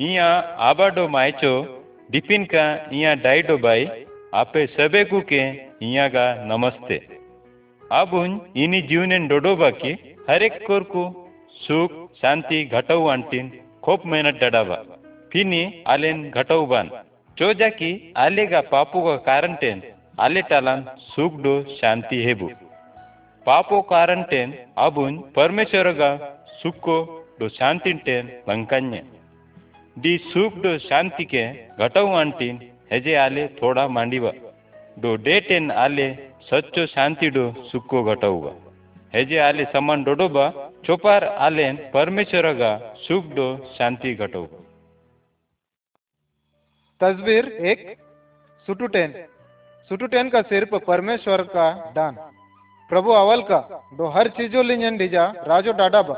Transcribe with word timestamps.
इया 0.00 0.26
आबाडो 0.60 1.08
मायचो 1.08 1.50
डिपिन 2.10 2.44
का 2.44 2.90
इया 2.92 3.14
डाइडो 3.14 3.56
बाई, 3.58 3.84
आपे 4.34 4.66
सबेगु 4.66 5.20
के 5.20 5.42
इया 5.82 6.08
का 6.08 6.24
नमस्ते। 6.44 6.98
आबुन 7.92 8.40
इनी 8.56 8.80
जीवनेन 8.82 9.28
हर 10.30 10.42
एक 10.42 10.58
कोरकु 10.66 11.04
सुख, 11.52 11.90
शांति 12.14 12.64
घटव 12.64 13.04
अंटीन 13.04 13.52
खूब 13.82 14.02
मेहनत 14.06 14.34
डडावा। 14.34 14.76
फिनी 15.32 15.62
आलेन 15.86 16.30
घटव 16.30 16.66
बान। 16.66 16.90
चोजा 17.36 17.68
की 17.68 18.12
आलेगा 18.16 18.60
पापू 18.60 19.00
का 19.00 19.16
कारण 19.16 19.54
टेन, 19.54 19.82
आले 20.20 20.42
टालान 20.42 20.86
सुख 20.98 21.40
डो 21.40 21.54
शांति 21.70 22.24
हेबू। 22.24 22.50
पापो 23.46 23.80
कारण 23.82 24.22
टेन 24.22 24.58
अबुन 24.78 25.18
परमेश्वर 25.36 25.92
का 25.92 26.14
सुखो 26.62 27.26
डो 27.40 27.48
शांति 27.48 27.92
टेन, 27.92 28.32
लंकान्य। 28.50 29.02
डो 29.96 30.76
शांति 30.80 31.24
के 31.24 31.46
घटव 31.78 32.12
अंटीन 32.12 32.58
हेजे 32.92 33.14
आले 33.16 33.46
थोड़ा 33.58 33.86
मांडीवा। 33.88 34.30
डो 34.96 35.14
डे 35.16 35.40
टेन 35.40 35.70
आले 35.70 36.08
सच्चो 36.42 36.86
शांति 36.86 37.28
डो 37.30 37.44
सुखो 37.64 38.02
घटवगा 38.04 38.52
हेजे 39.14 39.38
आले 39.38 39.64
समान 39.64 40.02
डोडोबा, 40.04 40.50
चोपार 40.84 41.24
आलेन 41.24 41.76
परमेश्वर 41.94 42.52
का 42.52 42.72
सुख 42.98 43.24
डो 43.34 43.46
शांति 43.78 44.14
घटवगा 44.14 44.62
तस्वीर 47.00 47.44
एक, 47.44 47.96
सुटुटेन। 48.68 49.14
सुटुटेन 49.90 50.28
का 50.28 50.42
सिर्फ़ 50.42 50.74
परमेश्वर 50.76 51.42
का 51.48 51.70
दान। 51.96 52.16
प्रभु 52.90 53.10
अवल 53.12 53.42
का, 53.42 53.58
दो 53.94 54.06
हर 54.08 54.28
चीज़ों 54.28 54.64
लिंजन 54.64 54.96
डीजा, 54.96 55.24
राजो 55.46 55.72
डाडा 55.72 56.02
बा 56.02 56.14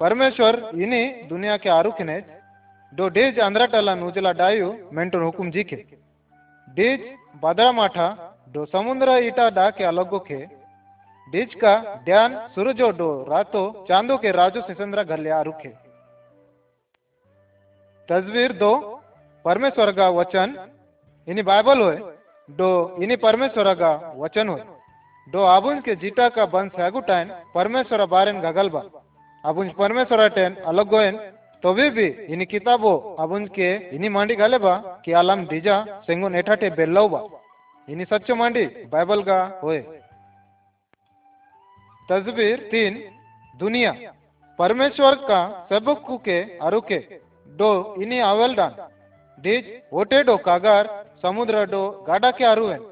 परमेश्वर 0.00 0.70
इन्हीं 0.74 1.28
दुनिया 1.28 1.56
के 1.56 1.70
आरुखने 1.70 2.18
दो 2.20 2.33
डेज़ 2.92 3.40
अंद्रा 3.40 3.66
टला 3.66 3.94
नूजला 3.94 4.32
डायु 4.32 4.72
मेंटो 4.92 5.18
हुकुम 5.20 5.50
के 5.50 5.76
डेज़ 6.68 7.02
बादरा 7.42 7.72
माठा 7.72 8.08
दो 8.54 8.64
समुद्र 8.66 9.16
ईटा 9.24 9.48
डा 9.50 9.68
के 9.70 9.84
अलगो 9.84 10.18
के। 10.20 10.38
डेज़ 11.28 11.54
का 11.58 11.74
ध्यान 12.04 12.36
सूरजो 12.54 12.90
डो 12.92 13.08
रातो 13.28 13.62
चांदो 13.88 14.16
के 14.16 14.30
राजो 14.32 14.60
सिसंद्रा 14.62 15.02
गल्या 15.04 15.40
रुखे 15.42 15.68
तस्वीर 18.08 18.52
दो 18.54 18.72
परमेश्वर 19.44 19.92
का 19.92 20.08
वचन, 20.10 20.54
इन्हीं 21.28 21.44
बाइबल 21.44 21.80
होए, 21.80 21.96
दो 22.48 22.70
इन्हीं 23.02 23.16
परमेश्वर 23.18 23.74
का 23.74 23.92
वचन 24.16 24.48
होए। 24.48 24.62
दो 25.26 25.44
आबुंज 25.46 25.82
के 25.84 25.94
जीटा 25.96 26.28
का 26.30 26.44
बन 26.46 26.68
सैगुटाइन 26.70 27.30
परमेश्वर 27.54 28.04
बारेन 28.06 28.40
गगलबा। 28.40 28.82
आबुंज 29.44 29.72
परमेश्वर 29.74 30.28
टेन 30.30 30.54
अलग 30.66 30.88
गोयन 30.88 31.18
तो 31.64 31.72
भी 31.72 32.06
इन्हीं 32.28 32.46
किताबो 32.46 32.90
आबुंज 33.20 33.48
के 33.48 33.68
इन्हीं 33.96 34.08
मांडी 34.10 34.34
गलेबा 34.36 34.72
कि 35.04 35.12
आलम 35.12 35.44
डीजा 35.46 35.76
सेंगुन 36.06 36.34
एठाटे 36.36 36.68
बेल्लौबा 36.70 37.20
इन्हीं 37.88 38.06
सच्चो 38.06 38.34
मांडी, 38.34 38.64
बाइबल 38.92 39.22
का 39.22 39.38
होए। 39.62 39.78
तस्वीर 42.08 42.58
तीन, 42.70 42.92
दुनिया। 43.54 43.92
परमेश्वर 44.58 45.14
का 45.24 45.40
सबकु 45.70 46.16
के 46.18 46.38
अरुके 46.58 46.98
दो 47.46 47.70
इन्हीं 48.02 48.20
आवेलडान 48.20 48.76
डीज 49.38 49.64
ओटे 49.92 50.22
डो 50.22 50.36
कागार, 50.36 50.84
समुद्र 51.22 51.64
डो 51.66 51.82
गाडा 52.08 52.30
के 52.30 52.44
अरुएन। 52.44 52.84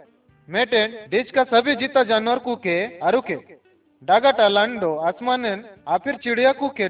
मेटेन 0.49 0.97
देश 1.11 1.31
का 1.31 1.45
सभी 1.45 1.75
जीता 1.77 2.03
जानवर 2.05 2.39
कुके 2.39 2.79
के 2.87 2.99
आरु 3.01 3.21
के 3.21 3.37
डागाटा 4.03 4.49
लांडो 4.49 4.95
आसमानन, 5.09 5.65
आफिर 5.89 6.17
चिड़िया 6.17 6.53
को 6.53 6.69
के 6.71 6.89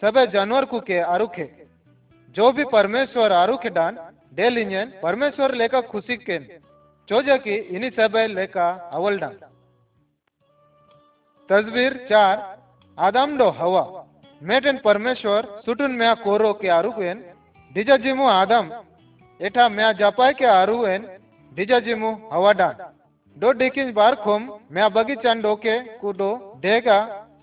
दो 0.00 0.06
सबे 0.06 0.26
जानवर 0.26 0.64
को 0.64 0.80
के 0.80 0.98
आरु 1.00 1.26
के 1.26 1.44
जो 2.36 2.50
भी 2.52 2.64
परमेश्वर 2.72 3.32
आरु 3.32 3.56
के 3.56 3.70
डान 3.70 3.98
डेल 4.34 4.58
इंजन 4.58 4.92
परमेश्वर 5.02 5.54
लेका 5.54 5.80
खुशी 5.82 6.16
के 6.18 6.38
चोजा 7.08 7.36
की 7.36 7.54
इन्हीं 7.54 7.90
सब 7.90 8.16
लेका 8.30 8.68
अवल 8.92 9.18
डान 9.18 9.38
तस्वीर 11.48 11.96
चार 12.10 12.44
आदम 12.98 13.36
डो 13.38 13.48
हवा 13.50 13.84
मेटेन 14.40 14.78
परमेश्वर 14.84 15.46
सुटुन 15.66 15.96
म्या 15.96 16.14
कोरो 16.14 16.52
के 16.52 16.68
आरु 16.68 16.90
केन 16.92 17.24
डिजा 17.70 17.96
जिमु 17.96 18.26
आदम 18.30 18.70
एठा 19.40 19.68
म्या 19.68 19.92
जापाय 19.92 20.32
के 20.32 20.46
आरु 20.52 20.86
एन 20.86 21.06
ದಿಜಜಿಮು 21.52 22.10
ಹವಾಡಾನ್ 22.32 22.78
डो 23.36 23.48
डेकिन 23.52 23.88
बार 23.92 24.14
खोम 24.14 24.42
मैं 24.70 24.86
बगीचान 24.92 25.40
डोके 25.40 25.74
कुडो 26.00 26.28
देगा 26.56 26.96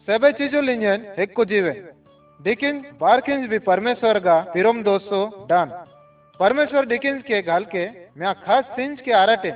सबे 0.07 0.31
चीजों 0.31 0.63
लिंजन 0.63 0.99
एक 1.19 1.33
को 1.35 1.45
जीवे 1.45 1.73
डिकिन 2.40 2.82
किंज 3.02 3.48
भी 3.48 3.58
परमेश्वर 3.60 4.18
का 4.18 4.38
पिरोम 4.52 4.82
दोस्तों 4.82 5.22
डान। 5.48 5.70
परमेश्वर 6.40 6.86
डिकिंस 6.86 7.22
के 7.22 7.40
घाल 7.42 7.64
के 7.66 7.84
मैं 8.16 8.34
खास 8.36 8.64
सिंज 8.76 9.00
के 9.00 9.12
आरटे 9.14 9.52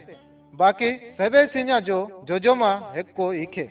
बाकी 0.55 0.91
सबे 1.19 1.45
सिंजा 1.47 1.79
जो 1.81 1.99
जो 2.29 2.39
जो 2.39 2.55
मा 2.55 2.71
एक 2.99 3.13
को 3.17 3.33
इखे 3.35 3.65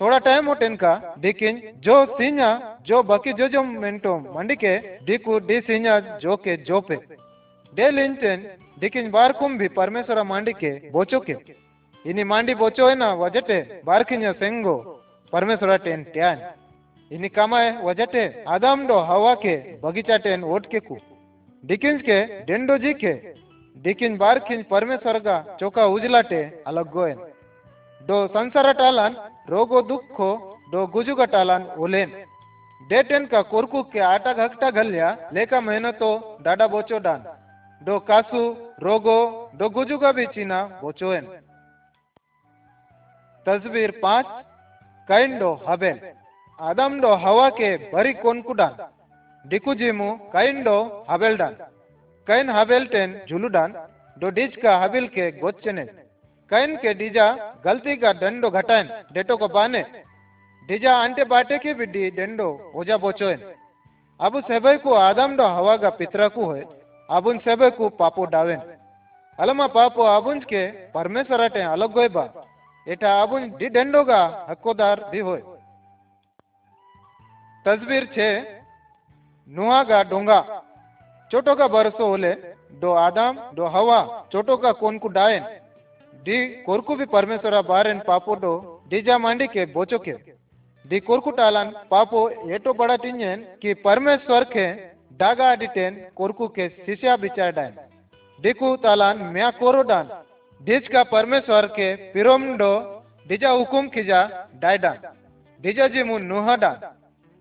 थोड़ा 0.00 0.18
टाइम 0.18 0.46
होटेन 0.46 0.76
का 0.76 0.92
डिकिन 1.20 1.60
जो 1.78 1.94
सिंजा, 2.08 2.50
जो 2.82 3.02
बाकी 3.02 3.32
जो 3.32 3.48
जो 3.48 3.62
मिनटो 3.64 4.16
मंडी 4.34 4.56
के 4.56 4.76
डिकू 5.06 5.38
डी 5.48 5.60
सिंजा 5.62 5.98
जो 6.22 6.36
के 6.36 6.56
जो 6.62 6.80
पे 6.80 6.96
डे 7.72 7.90
लिंटन 7.90 8.46
दिकिन 8.78 9.10
बार 9.10 9.32
कुम 9.32 9.56
भी 9.58 9.68
परमेश्वर 9.74 10.22
मांडी 10.24 10.52
के 10.54 10.70
बोचो 10.90 11.20
के 11.20 11.36
इनी 12.04 12.24
मांडी 12.24 12.54
बोचो 12.54 12.88
है 12.88 12.94
ना, 12.94 13.12
वजटे 13.14 13.58
बार 13.84 14.02
किन्या 14.02 14.32
सेंगो, 14.32 14.76
परमेश्वर 15.32 15.76
टेन 15.78 16.02
ट्यान 16.12 16.36
इनी 17.10 17.28
कमाए 17.28 17.70
वजटे 17.84 18.24
आदम 18.48 18.86
डो 18.86 18.98
हवा 19.08 19.34
के 19.42 19.56
बगीचा 19.80 20.16
टेन 20.24 20.44
ओट 20.44 20.66
के 20.66 20.80
कु। 20.80 20.96
डिकिंस 21.64 22.00
के, 22.02 22.18
डेंडो 22.44 22.76
जी 22.78 22.92
के, 22.94 23.12
डिकिन 23.76 24.16
बार 24.16 24.38
किन 24.48 24.62
परमेश्वर 24.70 25.18
का 25.20 25.36
चौका 25.60 25.84
उजलाटे 25.86 26.42
अलग 26.66 26.90
गोयन 26.92 27.18
दो 28.00 28.26
संसार 28.28 28.72
टालन, 28.72 29.16
रोगो 29.48 29.82
दुखो 29.82 30.30
दो 30.72 30.86
गुजुगा 30.88 31.24
टालन 31.26 31.62
ओलेन। 31.78 32.12
डेटेन 32.80 33.26
का 33.26 33.40
कोरकू 33.44 33.82
के 33.92 34.00
आटा 34.02 34.32
घकटा 34.34 34.70
घलिया, 34.72 35.16
लेका 35.32 35.60
मेहनतो 35.60 36.10
डाडा 36.44 36.66
बोचो 36.66 36.98
डान। 36.98 37.24
do 37.80 38.00
kasu 38.00 38.42
rogo 38.80 39.14
do 39.52 39.66
gujuga 39.70 40.10
bichina 40.12 40.60
bochoen 40.80 41.26
तस्वीर 43.46 43.90
पाँच 44.02 44.26
कैन 45.08 45.38
डो 45.38 45.50
हबेल 45.68 45.98
आदम 46.58 46.92
адамдо 46.92 47.16
хаваке 47.22 47.70
бари 47.92 48.12
конкудан 48.14 48.74
дику 49.44 49.72
जिमु 49.74 50.06
काइंडो 50.32 50.76
हाबेलडान 51.08 51.54
काइन 52.26 52.48
हाबेल 52.50 52.84
टेन 52.92 53.10
झुलु 53.12 53.26
झुलुडान 53.28 53.72
दो 54.16 54.28
डिज 54.36 54.56
का 54.62 54.76
हाबिल 54.78 55.06
के 55.16 55.30
गोचने 55.40 55.84
काइन 56.50 56.76
के 56.82 56.94
डिजा 56.94 57.26
गलती 57.64 57.96
का 57.96 58.12
डंडो 58.22 58.50
घटाएन 58.50 58.88
डेटो 59.14 59.36
को 59.36 59.48
पाने 59.48 59.82
डिजा 60.68 60.92
आंटे 60.96 61.24
बाटे 61.32 61.58
के 61.58 61.74
बिडी 61.74 62.10
डंडो 62.18 62.48
ओजा 62.74 62.96
बोचोएन 63.04 63.40
अब 64.20 64.40
सेबे 64.48 64.76
को 64.84 64.94
आदम 65.00 65.36
डो 65.36 65.46
हवा 65.56 65.76
का 65.76 65.90
पितरा 66.00 66.28
को 66.36 66.50
है 66.52 66.62
अबुन 67.08 67.38
सेबे 67.44 67.70
को 67.78 67.88
पापो 68.00 68.24
डावेन 68.32 68.60
अलमा 69.38 69.66
पापो 69.76 70.02
अबुंज 70.16 70.44
के 70.52 70.66
परमेश्वर 70.96 71.40
अटे 71.48 71.62
अलग 71.74 71.92
गोए 71.92 72.08
बा 72.16 72.24
एटा 72.86 73.12
अबुंज 73.22 73.52
डिडेंडो 73.58 74.02
का 74.10 74.22
हक्कोदार 74.50 75.04
भी 75.12 75.20
होए 75.28 75.42
तस्वीर 77.66 78.04
छे। 78.14 78.28
नुहा 79.48 79.82
गा 79.84 80.02
डोंगा। 80.04 80.40
छोटो 81.30 81.54
का 81.54 81.66
बरसो 81.68 82.12
ओले 82.12 82.32
दो 82.80 82.92
आदम, 82.96 83.38
दो 83.54 83.66
हवा 83.68 84.00
छोटो 84.32 84.56
का 84.56 84.72
कोन 84.74 84.98
को 84.98 85.08
डायन। 85.10 85.44
दी 86.22 86.38
कोरकु 86.64 86.94
भी 86.96 87.04
परमेश्वर 87.08 87.60
बारेन 87.64 87.98
पापो 88.06 88.34
डो 88.36 88.52
डीजा 88.90 89.18
मांडी 89.18 89.46
के 89.48 89.64
बोचो 89.72 89.98
के। 90.00 90.12
दी 90.84 91.00
कोरकु 91.02 91.30
टालन 91.32 91.72
पापो 91.90 92.28
एटो 92.50 92.72
बड़ा 92.74 92.96
टिंजन 92.96 93.44
कि 93.62 93.74
परमेश्वर 93.82 94.44
के 94.52 94.66
daga 95.20 95.46
aditen 95.50 95.94
korku 96.14 96.48
के 96.54 96.68
शिष्या 96.68 97.16
बिचारडान 97.16 97.72
देखु 98.38 98.74
तालान 98.76 99.22
म्या 99.34 99.50
कोरोडान 99.50 100.10
डिज 100.60 100.88
का 100.88 101.02
परमेश्वर 101.04 101.66
के 101.72 101.88
पिरोमडो 102.12 102.72
डिजा 103.26 103.50
हुकुम 103.50 103.88
खिजा 103.88 104.20
डायडान 104.60 104.98
डिजा 105.60 105.86
जी 105.88 106.02
मुन 106.02 106.22
नुह 106.24 106.54
के 106.56 106.70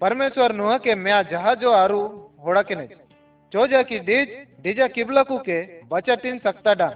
म्या 0.02 1.22
जहाजो 1.22 1.72
आरु 1.72 2.00
होड़ा 2.46 2.62
के 2.62 2.76
ने 2.76 2.88
चोजा 3.54 3.82
की 3.84 4.00
डिज, 4.00 4.28
डिजा 4.64 4.88
किबलकु 4.88 5.38
के 5.40 5.60
बचटिन 5.88 6.38
सकता 6.40 6.74
डान 6.74 6.96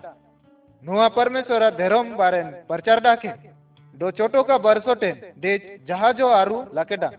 नुआ 0.84 1.08
परमेश्वर 1.10 1.70
धेरोम 1.76 2.16
बारेन 2.16 2.50
प्रचार 2.68 3.00
डाके 3.00 3.30
दो 3.94 4.12
चोटो 4.12 4.44
का 4.44 4.58
बरसोटे 4.58 5.12
डिज 5.38 5.62
जहाजो 5.88 6.28
आरु 6.32 6.58
लाकेडान 6.76 7.14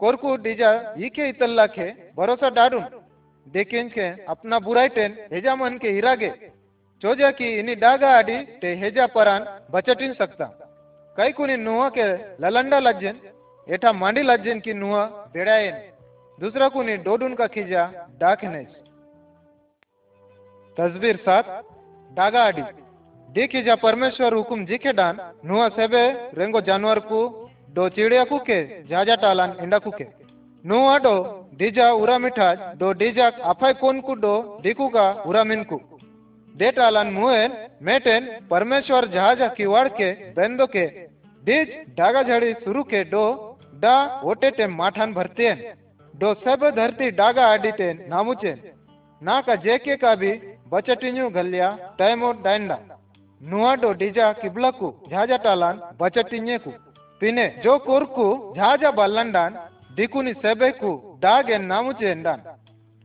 कोरकू 0.00 0.36
डीजा 0.36 0.70
ईके 0.98 1.28
इतल्ला 1.28 1.66
के 1.68 1.86
भरोसा 2.16 2.48
डाडून। 2.50 2.84
देखें 3.46 3.88
के 3.90 4.06
अपना 4.24 4.58
बुराई 4.58 4.88
टेन 4.88 5.16
हेजा 5.32 5.54
मन 5.56 5.78
के 5.78 5.90
हिरागे। 5.90 6.30
चोजा 7.02 7.30
की 7.30 7.48
इनी 7.58 7.74
डागा 7.74 8.10
आडी 8.18 8.38
ते 8.60 8.74
हेजा 8.74 9.06
परान 9.06 9.46
बचटिन 9.70 10.12
सकता 10.14 10.44
कई 11.16 11.32
कुनी 11.32 11.56
नुआ 11.56 11.88
के 11.88 12.06
ललंडा 12.42 12.78
लज्जन 12.78 13.16
एठा 13.66 13.92
मांडी 13.94 14.22
लज्जन 14.22 14.60
की 14.60 14.72
नुआ 14.74 15.04
बेड़ाएन। 15.34 15.74
दूसरा 16.38 16.68
कुनी 16.68 16.96
डोडून 16.98 17.34
का 17.34 17.46
खिजा 17.48 17.82
डाक 18.20 18.44
नेस 18.44 18.70
तस्वीर 20.76 21.16
सात 21.18 21.44
डागा 22.10 22.42
आडी। 22.44 22.62
देखी 23.28 23.62
जा 23.62 23.74
परमेश्वर 23.76 24.34
हुकुम 24.34 24.64
जिखे 24.66 24.92
डान, 24.92 25.18
नुआ 25.44 25.68
सेबे 25.70 26.04
रेंगो 26.36 26.60
जानवर 26.62 26.98
को 27.02 27.20
दो 27.70 27.88
चिड़िया 27.90 28.24
कुके 28.24 28.58
जाजा 28.88 29.14
टालान 29.16 29.56
इंडा 29.62 29.78
कुके 29.78 30.06
नुआ 30.64 30.96
डो 30.98 31.14
डीजा 31.58 31.90
उरा 31.92 32.18
मिठाज 32.18 32.58
दो 32.78 32.92
डीजा 32.92 33.28
अफाय 33.44 33.72
कोन 33.74 34.00
को, 34.00 34.14
डो 34.14 34.60
दिकुगा 34.62 35.06
उरा 35.26 35.44
मिनकु 35.44 35.78
डेटालन 36.54 37.06
मुएन, 37.12 37.52
मेटेन, 37.82 38.26
परमेश्वर 38.50 39.06
जहाजा 39.08 39.48
किवाड़ 39.48 39.88
के, 39.90 40.12
बेंदो 40.32 40.66
के, 40.66 40.86
डीज 41.42 41.68
डागा 41.96 42.22
झड़ी 42.22 42.52
शुरू 42.54 42.82
के 42.84 43.02
डो 43.04 43.24
डा 43.82 43.94
ओटे 44.24 44.50
टे 44.56 44.66
माठान 44.72 45.12
भरते 45.14 45.54
डो 46.14 46.32
सब 46.44 46.64
धरती 46.76 47.10
डागा 47.18 47.46
आडीतेन 47.52 48.06
नामुचेन। 48.10 48.58
ना 49.22 49.40
का 49.40 49.54
जेके 49.64 49.96
का 49.96 50.14
भी 50.20 50.30
बचटिन्यू 50.72 51.28
गलिया 51.30 51.68
टाइमो 51.98 52.30
डाइंडा 52.44 52.78
नुआडो 53.40 53.90
डीजा 54.00 54.26
किबलकु 54.40 54.88
झाजा 55.10 55.36
टालान 55.44 55.80
बचटिन्ये 56.00 56.56
को 56.64 56.70
पिने 57.20 57.46
जो 57.64 57.76
कोरकु 57.86 58.26
झाजा 58.56 58.90
बल्लंडान 58.98 59.58
दिकुनी 59.96 60.32
सेबेकु 60.42 60.90
डागे 61.22 61.58
नामुचेन 61.60 62.22
डान 62.22 62.42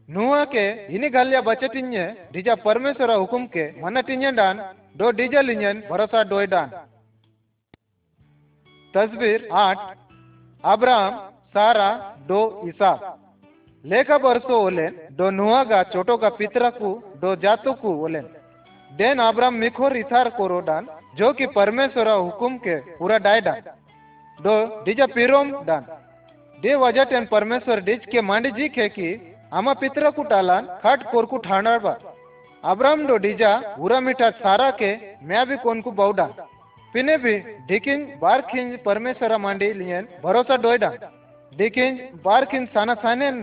नुआ 0.09 0.44
के 0.53 0.65
इनी 0.95 1.09
गलिया 1.09 1.41
बचटिन्ये 1.44 2.06
डीजा 2.33 2.56
परमेश्वर 2.65 3.12
हुकुम 3.13 3.45
के 3.53 3.65
मनटिन्ये 3.81 4.31
डान 4.39 4.62
दो 4.97 5.12
डीजा 5.19 5.41
लिन्यन 5.41 5.83
भरोसा 5.89 6.24
डोय 6.31 6.45
डान 6.47 6.69
तस्वीर 8.94 9.47
आठ 9.63 9.77
अब्राहम, 10.68 11.18
सारा, 11.54 11.90
दो 12.28 12.40
ईसा। 12.68 12.92
लेखा 13.86 14.18
बरसो 14.18 14.56
ओलेन, 14.62 14.98
दो 15.12 15.30
नुआगा 15.30 15.81
चोटोगा 15.84 16.30
पितरकु 16.30 16.90
दो 17.18 17.36
जातुकु 17.36 17.94
ओलेन। 18.06 18.25
देन 18.92 19.19
अब्राहम 19.19 19.54
मिखोर, 19.54 19.96
इथार 19.98 20.30
कोरो 20.30 20.60
डान 20.60 20.88
जो 21.16 21.31
कि 21.34 21.46
परमेश्वर 21.48 22.10
हुकुम 22.10 22.58
के 22.58 22.75
पूरा 22.98 23.18
डाय 23.18 23.42
डान। 23.42 23.62
दो 24.40 24.84
डीजा 24.84 25.06
पिरोम 25.06 25.52
डान। 25.64 25.86
दे 26.58 26.75
वजह 26.75 27.04
टेन 27.04 27.25
परमेश्वर 27.25 27.80
डीज 27.81 28.06
के 28.12 28.22
मांडी 28.22 28.52
जी 28.52 28.68
के 28.70 28.90
की, 28.90 29.10
आमा 29.54 29.74
पितरा 29.74 30.10
कुटालान 30.10 30.68
खट 30.84 31.12
कोरकु 31.12 31.38
ठाणार 31.38 31.80
बा। 31.80 31.96
अब्राहम 32.63 33.06
डो 33.08 33.18
डीजा 33.18 33.52
उरा 33.80 34.00
मिठा 34.00 34.30
सारा 34.36 34.70
के 34.72 34.92
मैं 35.24 35.46
भी 35.48 35.58
कोन 35.58 35.81
को 35.81 35.92
बौडा 35.94 36.28
पिने 36.94 37.18
भी 37.18 37.38
डिकिन 37.68 38.04
बार 38.19 38.42
खिंज 38.44 38.78
परमेश्वर 38.86 39.38
मांडी 39.38 39.72
लियन 39.74 40.07
भरोसा 40.24 40.56
डोयडा। 40.57 40.89
डिकिन 41.51 41.98
बार 42.25 42.45
खिंज 42.45 42.68
साना 42.69 42.94
सानेन 42.95 43.42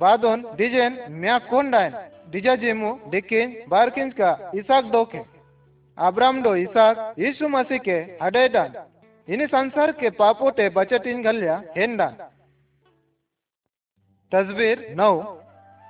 बादोन 0.00 0.44
डिजेन 0.56 0.98
म्या 1.12 1.38
कोन 1.50 1.70
डायन 1.70 1.92
डिजा 2.30 2.54
जेमु 2.56 2.90
डिकिन 3.10 3.56
बार 3.68 3.90
खिंज 3.90 4.12
का 4.14 4.30
इसाक 4.54 4.84
डोके। 4.92 5.18
अब्राहम 5.98 6.42
डो 6.42 6.54
इसाक, 6.56 7.14
यीशु 7.18 7.48
मसीह 7.48 7.78
के 7.78 7.98
हडेडा। 8.22 8.64
इनी 9.28 9.46
संसार 9.46 9.92
के 9.92 10.10
पापों 10.12 10.50
ते 10.50 10.68
बचटिन 10.70 11.22
गल्या 11.22 11.62
हेंडा। 11.76 12.06
तस्वीर 14.32 14.86
नौ। 14.96 15.12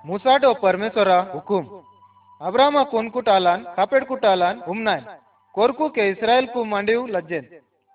मुसाडो 0.04 0.52
परमेश्वरा 0.54 1.18
हुकुम। 1.34 1.64
अब्राहम 2.40 2.82
कोनकुटालान 2.84 3.64
कापेडकुटालान 3.76 4.60
उमनाय 4.68 5.00
कोरकू 5.00 5.14
के 5.14 5.23
इस्राएल 5.54 6.46
को 6.46 6.64
मांडिव 6.64 7.06
लज्जेन 7.06 7.44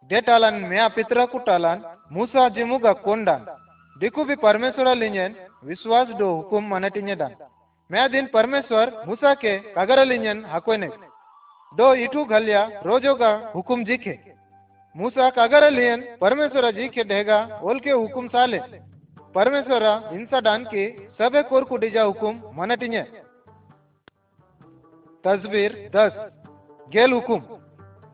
डेटालान 0.10 0.60
म्या 0.64 0.88
पितरा 0.88 1.26
कुटालान 1.26 1.82
मूसा 2.12 2.48
जिमुगा 2.50 2.94
कोंडान 3.04 3.46
दिकु 3.96 4.24
भी 4.24 4.36
परमेश्वरा 4.38 4.94
लिंजन 4.94 5.36
विश्वास 5.66 6.08
डो 6.20 6.30
हुकुम 6.32 6.68
मनटिन्ये 6.68 7.16
डान 7.16 7.36
मैं 7.90 8.10
दिन 8.12 8.26
परमेश्वर 8.34 8.92
मूसा 9.08 9.34
के 9.36 9.58
कगर 9.76 10.06
लिंजन 10.06 10.44
हकोने 10.48 10.90
दो 11.74 11.94
इटू 12.06 12.24
घलिया 12.28 12.64
रोजोगा 12.86 13.32
हुकुम 13.56 13.84
जीखे 13.86 14.18
मूसा 14.96 15.30
कगर 15.32 15.70
लियन 15.72 16.02
परमेश्वर 16.22 16.72
जी 16.72 16.88
के 16.90 17.04
ढेगा 17.06 17.40
ओल 17.64 17.80
के 17.80 17.92
हुकुम 17.92 18.28
साले 18.30 18.60
परमेश्वर 19.36 19.84
इंसा 20.14 20.40
डान 20.40 20.64
के 20.66 20.90
सबे 21.20 21.44
कोरकु 21.44 21.78
डीजा 21.78 22.04
हुकुम 22.04 22.42
मनटिन्ये 22.58 23.04
तस्वीर 25.24 25.74
दस 25.96 26.14
गेल 26.92 27.12
हुकुम। 27.14 27.42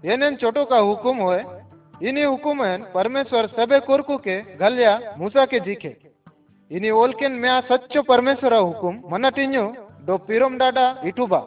येनेन 0.03 0.35
छोटो 0.35 0.63
का 0.65 0.77
हुकुम 0.79 1.17
होए 1.19 1.43
इनी 2.01 2.23
हुकुम 2.23 2.63
है 2.63 2.73
परमेश्वर 2.93 3.47
सबे 3.49 3.79
कोरकु 3.81 4.17
के 4.19 4.35
गलिया 4.57 4.93
मूसा 5.17 5.45
के 5.45 5.59
जीखे। 5.61 5.95
इनी 6.71 6.89
ओलकेन 6.93 7.39
म्या 7.39 7.59
सच्चो 7.69 8.01
परमेश्वर 8.03 8.53
हुकुम 8.55 9.01
मनटिन्यु 9.11 9.63
दो 10.05 10.17
पिरोम 10.27 10.57
डाडा 10.57 10.85
इटुबा 11.05 11.39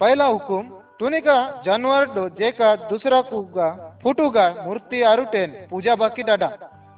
पहला 0.00 0.26
हुकुम 0.26 0.68
तुनिका 1.00 1.36
जानवर 1.66 2.06
दो 2.10 2.28
जेका 2.38 2.74
दूसरा 2.88 3.20
कुगा 3.22 3.68
फुटुगा 4.02 4.46
मूर्ति 4.60 5.02
आरुटेन 5.04 5.56
पूजा 5.70 5.94
बाकी 5.96 6.22
डाडा। 6.22 6.50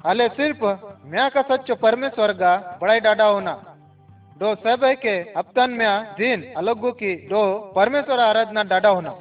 अले 0.05 0.27
सिर्फ़ 0.31 0.63
म्या 1.05 1.27
का 1.29 1.41
सच्चो 1.45 1.75
परमेश्वर 1.77 2.33
का 2.33 2.51
बड़ाई 2.81 2.99
डाडा 2.99 3.25
होना। 3.25 3.53
दो 4.39 4.53
सब 4.57 4.83
के 5.01 5.15
हफ्तन 5.37 5.69
में 5.71 5.87
दिन 6.15 6.43
अलगो 6.57 6.91
की 6.93 7.13
दो 7.27 7.41
परमेश्वर 7.75 8.19
आराधना 8.21 8.63
डाडा 8.65 8.89
होना। 8.89 9.13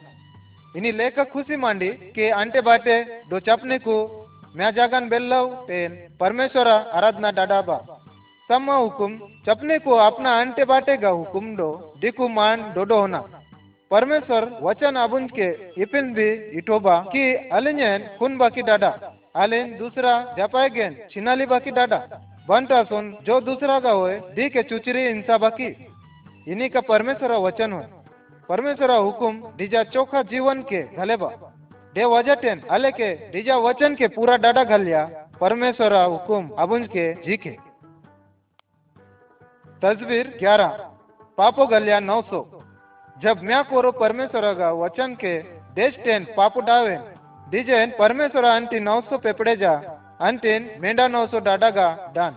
इनी 0.75 0.91
लेख 0.93 1.19
खुशी 1.33 1.57
मांडी 1.57 1.89
के 2.15 2.29
अंटे 2.33 2.61
बाटे 2.61 3.03
दो 3.31 3.39
चपने 3.41 3.79
को 3.79 3.97
मैं 4.57 4.71
जागन 4.75 5.09
बेल्लव 5.09 5.47
तेन 5.67 5.93
परमेश्वर 6.21 6.69
आराधना 6.69 7.31
डाडा 7.31 7.61
बा। 7.63 7.79
सम 8.51 8.71
हुकुम 8.71 9.17
चपने 9.47 9.79
को 9.79 9.95
अपना 10.01 10.31
अंटे 10.41 10.65
बाटे 10.65 10.97
का 10.97 11.09
हुकुम 11.11 11.55
दो 11.57 11.71
दिकु 12.01 12.29
मान 12.29 12.73
डोडो 12.75 12.99
होना। 13.01 13.21
परमेश्वर 13.91 14.49
वचन 14.63 14.97
अबुंज 14.97 15.31
के 15.31 15.49
इपिन 15.83 16.13
भी 16.15 16.29
इटोबा 16.59 16.99
की 17.09 17.25
अलिन्यन 17.51 18.07
कुन 18.19 18.37
बाकी 18.39 18.63
डाडा? 18.63 18.91
अलिन 19.37 19.77
दूसरा 19.79 20.13
जपाए 20.39 20.69
गेन 20.71 20.97
छिनाली 21.11 21.47
बाकी 21.47 21.71
डाडा? 21.71 21.99
बंटा 22.49 22.83
सुन, 22.85 23.17
जो 23.23 23.41
दूसरा 23.41 23.79
का 23.81 23.91
होए, 23.91 24.17
दी 24.37 24.49
के 24.49 24.63
चुचरी 24.63 25.07
इंसा 25.09 25.39
बाकी। 25.39 25.69
इन्हीं 26.47 26.71
का 26.71 26.81
परमेश्वर 26.83 27.33
वचन 27.41 27.73
हो 27.73 27.83
परमेश्वर 28.49 28.91
हुकुम, 28.93 29.41
डीजा 29.57 29.83
चोखा 29.87 30.23
जीवन 30.25 30.63
के 30.63 30.83
घलेबा। 30.95 31.31
डे 31.95 32.05
वजटेन 32.07 32.61
अले 32.71 32.91
के 32.93 33.09
डीजा 33.33 33.57
वचन 33.59 33.95
के 33.95 34.09
पूरा 34.11 34.37
डाडा 34.39 34.65
घलिया 34.67 35.03
परमेश्वर 35.41 35.95
हुकुम 35.95 36.49
अबुंज 36.59 36.87
के 36.89 37.07
जी 37.23 37.37
के 37.37 37.51
तस्वीर 39.83 40.27
ग्यारह, 40.39 40.69
पापो 41.39 41.67
गलिया 41.67 41.99
नौ 42.01 42.21
सौ 42.25 42.41
जब 43.17 43.43
मैं 43.43 43.63
कोरो 43.65 43.91
परमेश्वर 43.95 44.53
का 44.55 44.71
वचन 44.75 45.15
के 45.15 45.39
देश 45.75 45.97
टेन 46.05 46.25
पापो 46.37 46.61
डावे 46.63 46.97
डीजे 47.47 47.85
परमेश्वर 47.99 48.45
अंटी 48.47 48.81
नौ 48.81 49.01
सौ 49.01 49.19
पेपड़े 49.19 49.57
जा 49.57 49.73
अंतिन 50.21 50.71
मेंढा 50.81 51.07
नौ 51.09 51.27
सौ 51.27 51.39
डाडागा 51.41 51.89
डान। 52.15 52.35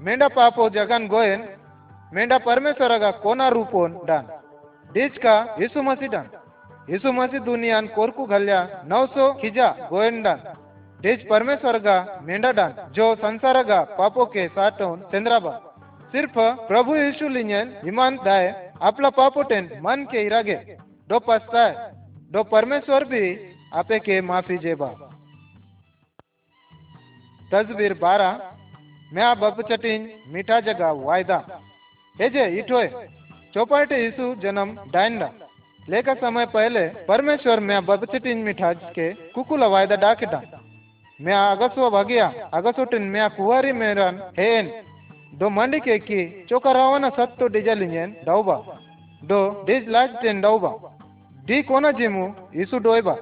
मेंढा 0.00 0.28
पापो 0.30 0.68
जगन 0.70 1.06
गोयन 1.08 1.48
मेंढा 2.12 2.38
परमेश्वर 2.40 2.98
का 2.98 3.10
कोना 3.22 3.48
रूपोन 3.50 3.98
डान। 4.06 4.28
डीज 4.90 5.16
का 5.18 5.34
यीशु 5.60 5.82
डान। 6.08 6.28
यीशु 6.90 7.12
मसीह 7.12 7.40
दुनियान 7.42 7.86
कोरकू 7.86 8.24
घल्या 8.26 8.60
नौ 8.86 9.04
सौ 9.06 9.32
खिजा 9.32 9.68
गोयन 9.90 10.22
डान। 10.22 10.38
परमेश्वर 11.24 11.78
का 11.78 11.96
मेंढा 12.22 12.52
डान, 12.52 12.72
जो 12.92 13.14
संसार 13.16 13.62
का 13.62 13.80
पापो 13.98 14.24
के 14.26 14.46
साटोन 14.48 15.02
चंद्राबा 15.12 15.52
सिर्फ़ 16.12 16.38
प्रभु 16.68 16.94
यीशु 16.96 17.28
लिंजन 17.28 17.72
दाय 18.24 18.46
आपला 18.82 19.10
पापोटेन 19.10 19.68
मन 19.82 20.04
के 20.10 20.24
इरागे। 20.26 20.56
दो 21.08 21.18
पछताए 21.18 21.74
दो 22.32 22.42
परमेश्वर 22.46 23.04
भी 23.04 23.22
आपे 23.74 23.98
के 23.98 24.20
माफ़ी 24.22 24.56
जेबा। 24.58 24.88
तस्वीर 27.52 27.94
बारह 27.94 28.32
मैं 29.12 29.28
बपचटिन 29.40 30.10
मीठा 30.28 30.60
जगह 30.62 30.90
वायदा। 31.04 31.38
हेजे 32.16 32.44
इठोए। 32.58 32.88
चौपाटे 33.58 33.96
यीशु 33.96 34.24
जन्म 34.34 34.68
डायंडा 34.92 35.28
लेका 35.80 36.12
समय 36.14 36.44
पहले 36.46 36.82
परमेश्वर 37.06 37.60
मैं 37.60 37.78
बपचटिन 37.86 38.38
मीठा 38.38 38.72
के 38.94 39.06
कुकुला 39.34 39.66
वायदा 39.66 39.96
डाकेटा 39.96 40.40
मैं 41.20 41.34
अगसो 41.34 41.88
भागिया 41.90 42.26
अगसोटिन 42.54 43.02
मैं 43.04 43.28
कुवारी 43.30 43.72
मेरन 43.72 44.20
हेन 44.38 44.70
दो 45.34 45.48
मंडी 45.50 45.80
के 45.80 45.98
की 45.98 46.20
चोका 46.50 46.72
रावना 46.72 47.08
सत्तो 47.08 47.46
डिजलिंगेन 47.48 48.14
डाउबा। 48.26 48.56
दो 49.22 49.40
डिज 49.66 49.88
लाज 49.88 50.14
टेन 50.22 50.40
डाउबा। 50.40 50.70
डी 51.46 51.58
कोना 51.62 51.90
जिमु 51.98 52.26
यीशु 52.54 52.78
डोयबा। 52.78 53.14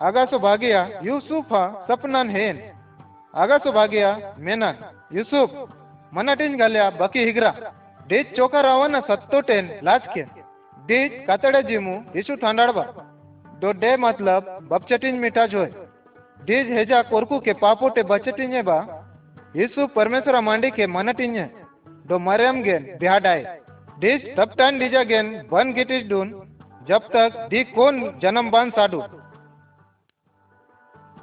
अगसो 0.00 0.38
भागिया, 0.38 0.82
यूसुफा 1.04 1.62
सपनान 1.88 2.30
हेन 2.30 2.60
अगसो 3.34 3.72
भागिया, 3.72 4.10
मेनन, 4.38 4.84
यूसुफ। 5.14 5.56
मनटिन 6.12 6.56
गल्या 6.56 6.90
बकी 7.00 7.24
हिग्रा। 7.24 7.54
डीज 8.08 8.34
चोका 8.36 8.60
रावना 8.60 9.00
सत्तो 9.08 9.40
टेन 9.50 9.70
लाज 9.84 10.06
के 10.14 10.22
डीज 10.88 11.12
कतड़े 11.30 11.62
जिमु 11.70 11.94
यीशु 12.16 12.36
थांडाड़बा 12.42 12.84
दो 13.62 13.72
डे 13.82 13.96
मतलब 14.04 14.48
बपचटिन 14.70 15.18
मीठा 15.24 15.46
जोय 15.54 15.70
डीज 16.40 16.70
हेजा 16.78 17.00
कोरकू 17.10 17.38
के 17.46 17.52
पापोटे 17.62 18.02
बचटिने 18.10 18.62
बा 18.68 18.78
यीशु 19.56 19.86
परमेश्वर 19.96 20.40
मांडी 20.48 20.70
के 20.78 20.86
मनटिन्य 20.96 21.48
दो 22.10 22.18
मरियम 22.28 22.62
गेन 22.62 22.88
बिहाडाय 23.00 23.42
डिज 24.00 24.26
तब 24.38 24.54
टाइम 24.58 24.78
डिजा 24.78 25.02
गेन 25.12 25.30
बन 25.52 25.72
गिटिस 25.74 26.08
डून 26.08 26.32
जब 26.88 27.08
तक 27.14 27.36
दी 27.50 27.62
कौन 27.74 28.00
जन्म 28.22 28.50
बान 28.50 28.70
साडू 28.78 29.00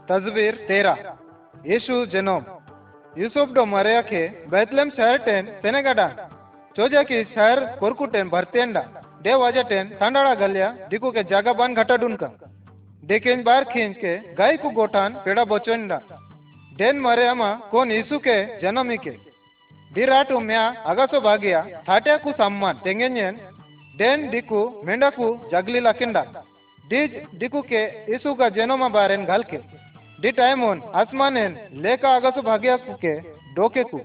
तस्वीर 0.09 0.55
तेरा 0.67 0.95
यीशु 1.71 2.05
जनोम 2.13 2.45
यूसुफ 3.13 3.50
डो 3.55 3.65
मरिया 3.73 4.01
के 4.11 4.27
बैतलम 4.51 4.89
शहर 4.97 5.17
टेन 5.27 5.51
सेनेगाडा 5.63 6.07
चोजा 6.75 7.01
की 7.03 7.23
शहर 7.25 7.59
कोरकुटेन 7.79 8.29
भरतेंडा 8.29 8.81
डे 9.23 9.33
वाजटेन 9.35 9.89
सांडाड़ा 9.99 10.33
गलिया 10.35 10.67
दिकू 10.89 11.09
के 11.11 11.23
जागा 11.31 11.53
बान 11.53 11.73
घटाडून 11.73 12.15
का 12.15 12.27
देखें 13.03 13.43
बार 13.43 13.63
खींच 13.71 13.95
के 13.97 14.13
गाय 14.35 14.57
को 14.57 14.69
गोठान 14.71 15.13
पेड़ा 15.25 15.43
बोचोंडा। 15.45 15.97
डेन 16.71 16.99
मरियामा 16.99 17.49
कोन 17.71 17.91
यीशु 17.91 18.19
के 18.19 18.35
जन्म 18.61 18.95
के 19.03 19.11
दिराटू 19.91 20.39
म्या 20.41 20.63
अगसो 20.87 21.19
भागिया 21.21 21.61
थाट्या 21.89 22.17
को 22.17 22.31
सम्मान 22.33 22.79
तेंगेन 22.83 23.17
डेन 23.95 24.29
दिकू 24.29 24.61
मेंढाकू 24.85 25.27
जगली 25.51 25.79
लकिंडा। 25.81 26.23
डीज 26.83 27.11
दिकू 27.35 27.61
के 27.63 27.83
यीशु 28.11 28.33
का 28.35 28.49
जन्म 28.55 28.87
बारेन 28.89 29.25
घाल 29.25 29.43
के 29.51 29.57
डी 30.21 30.31
टाइमोन 30.31 30.81
आसमानेन 30.95 31.57
लेका 31.83 32.15
अगसो 32.15 32.41
भाग्याकू 32.41 32.93
के 33.03 33.13
डोके 33.55 33.83
को 33.83 33.99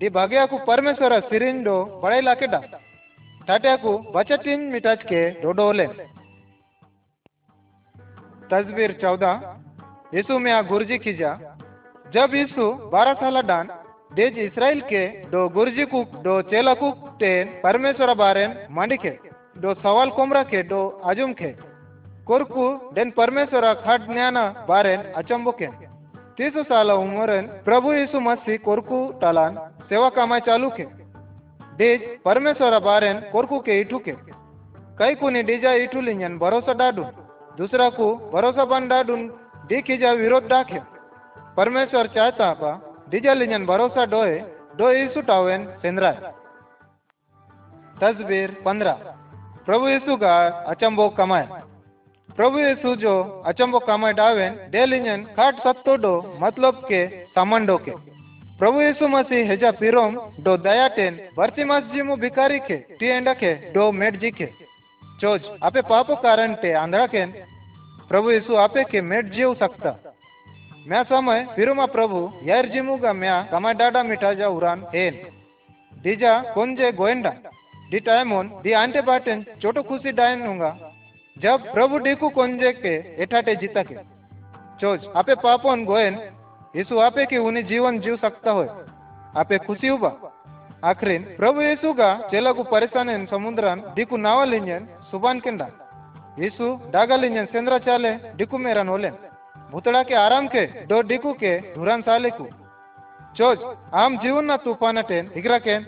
दी 0.00 0.08
भाग्याकू 0.10 0.58
परमेश्वर 0.66 1.12
सिरिन 1.22 1.62
डो 1.62 1.74
बड़ाई 2.02 2.20
लाकेडा 2.22 2.58
थाट्याकू 3.48 3.90
बचटिन 4.14 4.60
मिटाच 4.72 5.02
के 5.04 5.20
डोडोले 5.40 5.86
तस्वीर 8.50 8.92
चौदह 9.02 9.32
यीशु 10.14 10.38
में 10.38 10.50
आ 10.52 10.60
गुरुजी 10.70 10.98
खींचा 10.98 11.32
जब 12.06 12.34
यीशु 12.34 12.70
बारह 12.92 13.14
साल 13.20 13.40
डान 13.44 13.68
डेज़ 14.12 14.38
इसराइल 14.40 14.80
के 14.84 15.02
दो 15.30 15.48
गुरुजी 15.50 15.84
को 15.92 16.02
दो 16.24 16.40
चेला 16.48 16.74
को 16.76 16.90
टेन 17.20 17.52
परमेश्वर 17.62 18.14
बारेन 18.16 18.56
मांडिके 18.72 19.10
दो 19.60 19.74
सवाल 19.82 20.10
कोमरा 20.16 20.42
के 20.46 20.62
दो 20.64 20.80
आजुम 21.10 21.32
के 21.34 21.52
कोरकु 22.26 22.64
डेन 22.94 23.10
परमेश्वर 23.12 23.72
खाट 23.84 24.08
ज्ञाना 24.08 24.48
बारेन 24.68 25.00
अचंबो 25.16 25.52
के 25.60 25.68
तीस 26.38 26.56
साल 26.66 26.90
उमरन 26.92 27.46
प्रभु 27.64 27.92
यीशु 27.92 28.20
मसीह 28.22 28.56
कोरकु 28.64 28.98
टालान 29.20 29.56
सेवा 29.90 30.08
कामाय 30.08 30.40
चालू 30.40 30.70
के। 30.70 30.82
डेज़ 31.76 32.22
परमेश्वर 32.24 32.78
बारेन 32.78 33.20
कोरकु 33.20 33.58
के 33.60 33.80
इठू 33.80 33.98
के। 33.98 34.12
कई 34.98 35.14
कुनी 35.14 35.42
डीजा 35.42 35.72
इठू 35.72 36.00
लिंजन 36.00 36.38
भरोसा 36.38 36.72
डाडू। 36.72 37.04
दूसरा 37.58 37.88
को 37.88 38.14
भरोसा 38.32 38.64
बन 38.64 38.88
डाडून 38.88 39.26
डी 39.68 39.82
खीजा 39.82 40.12
विरोध 40.12 40.46
डाके। 40.46 40.78
परमेश्वर 41.56 42.06
चाहता 42.06 42.52
पा 42.52 42.70
डीजा 43.10 43.32
लिंजन 43.32 43.66
भरोसा 43.66 44.04
डोए 44.06 44.38
डो 44.76 44.92
यीशु 44.92 45.22
सेंद्राय। 45.82 46.16
तस्वीर 48.02 48.62
पंद्रह। 48.64 48.92
प्रभु 49.66 49.88
यीशु 49.88 50.16
का 50.16 50.46
अचंबो 50.46 51.08
कमाए। 51.08 51.48
प्रभु 52.36 52.58
यीशु 52.58 52.96
जो 52.96 53.42
अचंबो 53.46 53.78
कमाए 53.78 54.12
डावेन, 54.12 54.70
डे 54.70 54.86
लिंजन 54.86 55.24
खाट 55.24 55.56
सत्तो 55.56 55.96
डो 55.96 56.36
मतलब 56.40 56.74
के 56.74 57.24
सामंडो 57.24 57.76
के। 57.78 58.09
प्रभु 58.60 58.80
यीशु 58.80 59.06
मसीह 59.08 59.46
हेजा 59.48 59.70
पिरोम, 59.72 60.16
डो 60.38 60.56
दया 60.58 60.88
टेन 60.94 61.14
बर्तिमास 61.36 61.84
जी 61.92 62.02
मु 62.02 62.16
भिकारी 62.16 62.58
के 62.60 62.76
टी 62.94 63.06
एंडा 63.08 63.32
के 63.34 63.52
डो 63.72 63.84
मेट 63.92 64.16
जी 64.20 64.30
के 64.32 64.46
चोज 65.20 65.46
आपे 65.62 65.82
पापो 65.82 66.16
कारण 66.18 66.54
ते 66.54 66.72
आंधळा 66.74 67.06
केन, 67.06 67.30
प्रभु 68.08 68.30
यीशु 68.30 68.56
आपे 68.56 68.84
के 68.84 69.00
मेट 69.02 69.30
जीव 69.32 69.54
सकता। 69.54 69.90
मैं 70.86 71.02
समय 71.04 71.46
फिरुमा 71.56 71.86
प्रभु, 71.88 72.20
यार 72.44 72.66
जिमुगा 72.68 73.12
म्या 73.12 73.40
कमा 73.50 73.72
डाडा 73.74 74.02
मिठा 74.02 74.32
जा 74.34 74.48
उरान 74.50 74.84
हेन। 74.94 75.14
डीजा 76.04 76.32
कोंजे 76.52 76.90
गोएंडा 76.92 77.32
डी 77.90 77.98
टाइमोन 78.00 78.50
डी 78.62 78.72
आंटे 78.74 79.00
बाटेन 79.02 79.44
छोटो 79.62 79.82
खुशी 79.84 80.12
डायन 80.12 80.46
होगा। 80.46 80.70
जब 81.36 81.72
प्रभु 81.72 81.98
डीकू 82.00 82.28
कोंजे 82.30 82.72
के 82.74 82.94
एठाटे 83.22 83.54
जीता 83.56 83.82
के। 83.82 83.96
चोज 84.80 85.08
आपे 85.16 85.34
पापोन 85.38 85.84
गोएन 85.84 86.20
येशु 86.74 86.98
आपे 87.00 87.24
कि 87.26 87.36
उन्हें 87.48 87.66
जीवन 87.66 87.98
जीव 88.00 88.16
सकता 88.24 88.50
हो 88.56 88.64
आपे 89.40 89.58
खुशी 89.66 89.88
हुआ 89.88 90.12
आखिर 90.90 91.18
प्रभु 91.38 91.60
येसु 91.60 91.92
का 92.00 92.10
चेला 92.30 92.52
को 92.58 92.62
परेशान 92.72 93.08
समुद्रान 93.30 93.80
दिकु 93.96 94.16
नावा 94.26 94.44
लिंजन 94.52 94.86
सुबान 95.10 95.40
के 95.40 95.50
केंडा 95.50 95.66
यीशु 96.38 96.66
डागा 96.92 97.16
लिंजन 97.22 97.46
सेंद्रा 97.52 97.78
चाले 97.86 98.12
दिकु 98.38 98.58
मेरा 98.66 98.82
नोले 98.90 99.10
भूतड़ा 99.72 100.02
के 100.10 100.14
आराम 100.24 100.46
के 100.54 100.64
दो 100.92 101.02
दिकु 101.10 101.32
के 101.42 101.52
धुरान 101.74 102.02
साले 102.08 102.30
को 102.38 102.46
चोज 103.38 103.58
आम 104.02 104.16
जीवन 104.22 104.50
न 104.52 104.56
तूफ़ान 104.64 105.02
टेन 105.10 105.30
हिगरा 105.34 105.58
के 105.66 105.78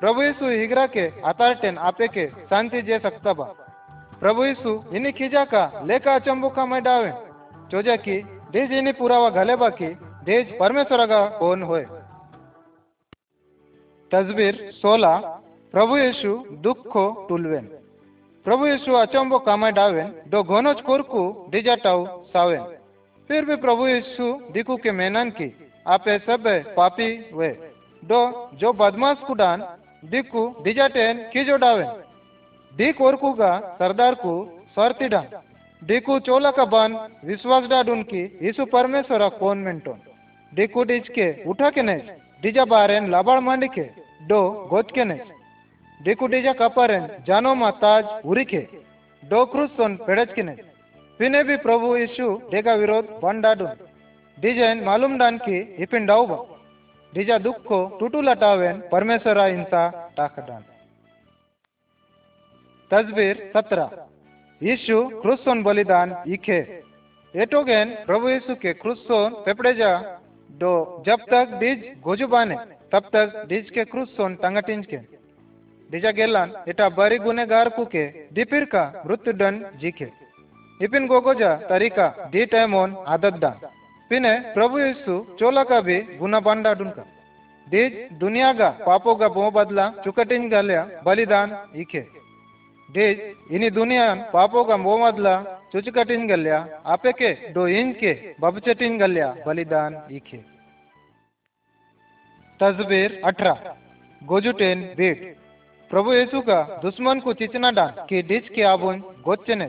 प्रभु 0.00 0.22
यीशु 0.22 0.48
हिगरा 0.50 0.86
के 0.94 1.06
आतार 1.30 1.54
टेन 1.62 1.78
आपे 1.90 2.08
के 2.16 2.26
शांति 2.50 2.82
जे 2.88 2.98
सकता 3.08 3.32
बा 3.40 3.44
प्रभु 4.20 4.44
यीशु 4.44 4.72
इन्हीं 4.96 5.12
खिजा 5.18 5.44
का 5.52 5.64
लेका 5.90 6.14
अचंबु 6.20 6.48
का 6.56 6.66
मैं 6.72 6.82
डावे 6.84 7.12
चोजा 7.70 7.96
की 8.06 8.16
घले 9.30 9.56
बाकी, 9.56 9.86
देज 10.24 10.58
परमेश्वर 10.58 11.06
का 11.06 11.24
कौन 11.38 11.62
होए 11.62 11.84
तस्वीर 14.10 14.70
सोलह 14.72 15.14
प्रभु 15.74 15.96
यीशु 15.96 16.34
दुखो 16.62 17.26
टुलवेन। 17.28 17.64
प्रभु 18.46 18.66
यीशु 18.66 18.92
अचंबो 18.92 19.38
कामा 19.38 19.70
डावेन, 19.70 20.08
दो 20.28 20.42
घोनोच 20.42 20.80
कोरकू 20.80 21.22
डिजाटाऊ 21.50 22.06
सावेन। 22.26 22.62
फिर 23.30 23.44
भी 23.44 23.56
प्रभु 23.56 23.86
यीशु 23.86 24.24
दिकू 24.52 24.76
के 24.76 24.90
मेनन 24.92 25.30
की, 25.30 25.48
आपे 25.86 26.18
सब 26.18 26.42
पापी 26.76 27.10
वे 27.34 27.48
दो, 28.02 28.50
जो 28.54 28.72
बदमाश 28.72 29.18
कुडान 29.26 29.66
दिकू 30.04 30.42
डिजाटेन 30.62 31.14
की 31.32 31.44
जो 31.44 31.56
डावेन। 31.56 31.88
दी 32.72 32.92
कोरकू 32.92 33.32
का 33.32 33.58
सरदार 33.78 34.14
को 34.14 34.32
स्वार्थी 34.74 35.08
दिकू 35.84 36.18
चोला 36.20 36.50
का 36.50 36.64
बन, 36.66 36.92
विश्वास 37.24 37.64
डाडून 37.70 38.02
की, 38.04 38.22
यीशु 38.42 38.64
परमेश्वर 38.66 39.28
कौन 39.38 39.58
मेंटोन 39.58 39.98
दिकू 40.52 40.82
डिज 40.84 41.08
के, 41.08 41.26
उठा 41.44 41.70
के 41.70 41.82
नहीं 41.82 42.16
डिजा 42.42 42.64
बारेन 42.64 43.10
लाबाड़ 43.10 43.40
मांडी 43.40 43.68
के, 43.68 43.82
डो 44.28 44.40
गोच 44.70 44.92
के 44.94 45.04
नहीं 45.04 45.32
देखो 46.00 46.26
डेजा 46.26 46.52
कपारेन, 46.54 47.06
जानो 47.26 47.54
माताज 47.54 48.04
उरिके 48.24 48.60
डो 49.22 49.44
क्रूसन 49.46 49.96
पेड़च 50.06 50.32
के 50.34 50.42
नहीं 50.42 50.64
पिने 51.20 51.42
भी 51.42 51.56
प्रभु 51.58 51.96
यीशु 51.96 52.28
डेगा 52.50 52.74
विरोध 52.74 53.04
बंडाडू 53.22 53.66
डिज़ाइन 54.38 54.82
मालूम 54.84 55.18
डान 55.18 55.38
की, 55.38 55.58
इपिन 55.82 56.06
डाउबा 56.06 56.38
डिजा 57.12 57.38
दुख 57.38 57.62
को 57.64 57.84
टूटू 58.00 58.20
लटावेन, 58.22 58.80
परमेश्वरा 58.92 59.46
इंसा 59.48 59.82
टाकडान 60.16 60.64
तस्वीर 62.90 63.50
सत्रह। 63.54 64.03
यीशु 64.64 64.96
क्रूसन 65.22 65.62
बलिदान 65.62 66.14
इखे। 66.28 66.58
एटोगेन 67.34 67.88
प्रभु 68.06 68.28
यीशु 68.28 68.54
के 68.56 68.72
क्रूसन 68.74 69.34
पेपड़ेजा 69.44 69.90
डो 70.50 70.72
जब 71.06 71.24
तक 71.30 71.58
डीज 71.60 71.82
गोजुबाने 72.02 72.56
तब 72.92 73.08
तक 73.12 73.44
डीज 73.48 73.70
के 73.70 73.84
क्रूसन 73.84 74.34
टंगटिंज 74.42 74.86
के 74.86 74.96
डिजा 75.90 76.10
गेलान, 76.12 76.52
एटा 76.68 76.88
बारी 76.90 77.18
गुनेगार 77.18 77.68
कुके 77.68 78.04
दीपिर 78.32 78.64
का 78.66 78.84
मृत्यु 79.06 79.32
दंड 79.34 79.66
जीके। 79.80 80.08
इपिन 80.80 81.06
गोगोजा 81.06 81.54
तरीका 81.68 82.08
दी 82.32 82.44
टाइमोन 82.46 82.96
आदत 83.08 83.34
दा 83.38 83.50
पिने 84.10 84.32
प्रभु 84.54 84.78
यीशु 84.78 85.20
चोला 85.38 85.62
का 85.64 85.80
भी 85.82 86.00
गुना 86.18 86.40
बांडा 86.40 86.72
डुनका। 86.74 87.04
दीज 87.66 87.92
दुनिया 88.18 88.52
का 88.52 88.68
पापो 88.86 89.14
का 89.14 89.28
बो 89.30 89.50
बदला 89.52 89.88
चुकटिन 90.04 90.48
गलिया 90.48 90.82
बलिदान 91.04 91.56
इके 91.76 92.02
दीज 92.88 93.20
इनी 93.52 93.70
दुनिया 93.70 94.14
पापो 94.32 94.64
का 94.64 94.76
बो 94.78 94.96
बदला 94.98 95.34
चुचकटिन 95.72 96.26
गलिया, 96.28 96.58
आपे 96.86 97.12
के 97.12 97.30
दो 97.52 97.66
इन 97.68 97.92
के 97.92 98.12
बबचटिन 98.40 98.98
गल्या, 98.98 99.28
बलिदान 99.46 99.96
इके 100.10 100.38
तस्वीर 102.60 103.20
अठारह 103.24 103.74
गोजुटेन 104.22 104.82
बीट। 104.96 105.18
प्रभु 105.90 106.12
यीशु 106.12 106.40
का 106.40 106.60
दुश्मन 106.82 107.20
को 107.20 107.32
चिचना 107.32 107.70
डान, 107.70 107.90
कि 108.08 108.22
डिच 108.22 108.48
के 108.48 108.62
आबुन 108.64 109.00
गोचने 109.24 109.66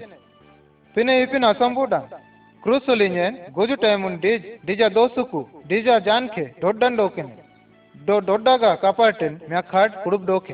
पिने 0.95 1.21
इपिन 1.23 1.43
असंबु 1.43 1.85
डान। 1.85 2.07
क्रूसुलिंजन 2.63 3.35
गोजु 3.51 3.75
टाइमुन 3.75 4.17
डिज, 4.19 4.41
डिजा 4.65 4.89
दोसुकु, 4.89 5.45
डिजा 5.67 5.97
जान 5.99 6.27
के 6.27 6.45
डोड्डन 6.61 6.95
डोकेने। 6.95 7.35
डो 7.95 8.19
डोड्डागा 8.19 8.73
कापाटेन 8.75 9.39
म्या 9.49 9.61
खाट 9.63 10.07
डोके। 10.07 10.53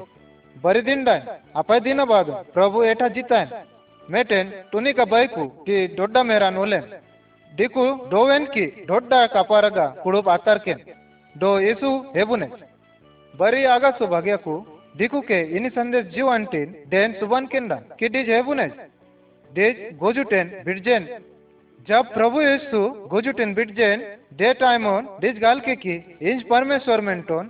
बरी 0.55 0.81
दिन 0.81 1.03
डान 1.03 1.21
अपय 1.55 1.79
दिन 1.79 2.03
बाद 2.05 2.27
प्रभु 2.53 2.83
एठा 2.83 3.07
जितान 3.15 3.47
मेटेन 4.03 4.51
टुनी 4.71 4.93
का 4.93 5.05
बाइकु 5.05 5.45
कि 5.65 5.87
डोड्डा 5.97 6.23
मेरा 6.23 6.49
नोलेन। 6.51 6.83
दिकु, 7.51 7.85
डोवेन 8.11 8.45
की 8.47 8.65
डोड्डा 8.87 9.25
कापारगा 9.27 9.87
कुड़ुब 10.03 10.29
आतर 10.29 10.57
के 10.57 10.73
डो 11.35 11.49
यीशु 11.59 11.89
हेबुने। 12.15 12.47
बरी 13.33 13.63
आगासु 13.73 14.07
भाग्याकु 14.07 14.53
दिकुके 14.97 15.37
ini 15.57 15.69
sandes 15.71 16.07
jiw 16.13 16.29
antin 16.29 16.71
den 16.91 17.13
suban 17.19 17.45
kenda 17.47 17.77
कि 17.99 18.07
डिज 18.09 18.29
हेबुनेस 18.29 18.71
डिज 19.51 19.77
गोजुटेन 19.99 20.47
बिटजेन 20.65 21.07
जब 21.87 22.11
प्रभु 22.13 22.41
यीशु 22.41 22.79
गोजुटेन 23.07 23.53
बिटजेन 23.53 24.03
डे 24.37 24.53
टाइम 24.55 24.87
ऑन 24.87 25.07
डिज 25.21 25.39
गाल 25.39 25.59
के 25.59 25.75
की 25.75 25.95
इंज 26.23 26.43
परमेश्वर 26.49 27.01
मेंटोन। 27.01 27.47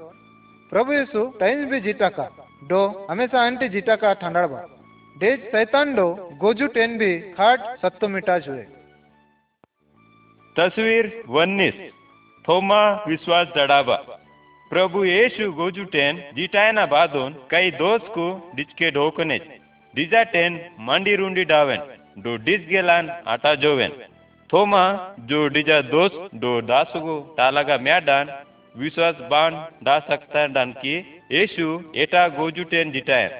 प्रभु 0.71 0.93
यीशु 0.93 1.25
टाइम 1.39 1.65
भी 1.69 1.79
जीता 1.81 2.09
का 2.09 2.27
डो, 2.61 3.07
हमेशा 3.09 3.45
अंटी 3.45 3.67
जीटा 3.69 3.95
का 3.95 4.13
ठंडाड़बा 4.13 4.61
डेज़ 5.15 5.39
सैतान 5.51 5.93
डो, 5.95 6.07
गोजू 6.41 6.67
टेन 6.67 6.97
भी 6.97 7.17
खाट 7.31 7.59
सत्तो 7.81 8.07
मिटा 8.07 8.37
जुए। 8.39 8.65
तस्वीर 10.55 11.23
वन्नीस, 11.27 11.75
थोमा 12.45 12.81
विश्वास 13.07 13.47
दड़ाबा। 13.55 13.95
प्रभु 14.71 15.03
येशु 15.03 15.51
गोजुटेन 15.51 16.21
जिटायना 16.35 16.85
बादोन, 16.85 17.33
कई 17.51 17.71
दोस्त 17.71 18.05
को 18.07 18.27
डिचके 18.55 18.91
ढोकने। 18.91 19.37
डिजा 19.93 20.23
टेन, 20.23 20.59
मंडी 20.79 21.15
रुंडी 21.15 21.45
डावेन, 21.45 21.81
डो 22.19 22.35
डिस 22.37 22.67
गेलान, 22.67 23.09
आटा 23.27 23.55
जोवेन। 23.55 23.91
थोमा, 24.49 24.83
जो 25.19 25.47
डिजा 25.47 25.81
दोस्त, 25.81 26.29
डो 26.35 26.61
दासुगो 26.61 27.19
टालागा 27.37 27.77
म्याडान 27.77 28.31
विश्वास 28.75 29.15
बाण 29.31 29.55
डा 29.83 29.97
सकता 29.99 30.45
डान 30.47 30.71
की 30.73 30.95
येशु 31.31 31.65
एटा 31.95 32.27
गोजुटेन 32.35 32.91
जिटायन 32.91 33.31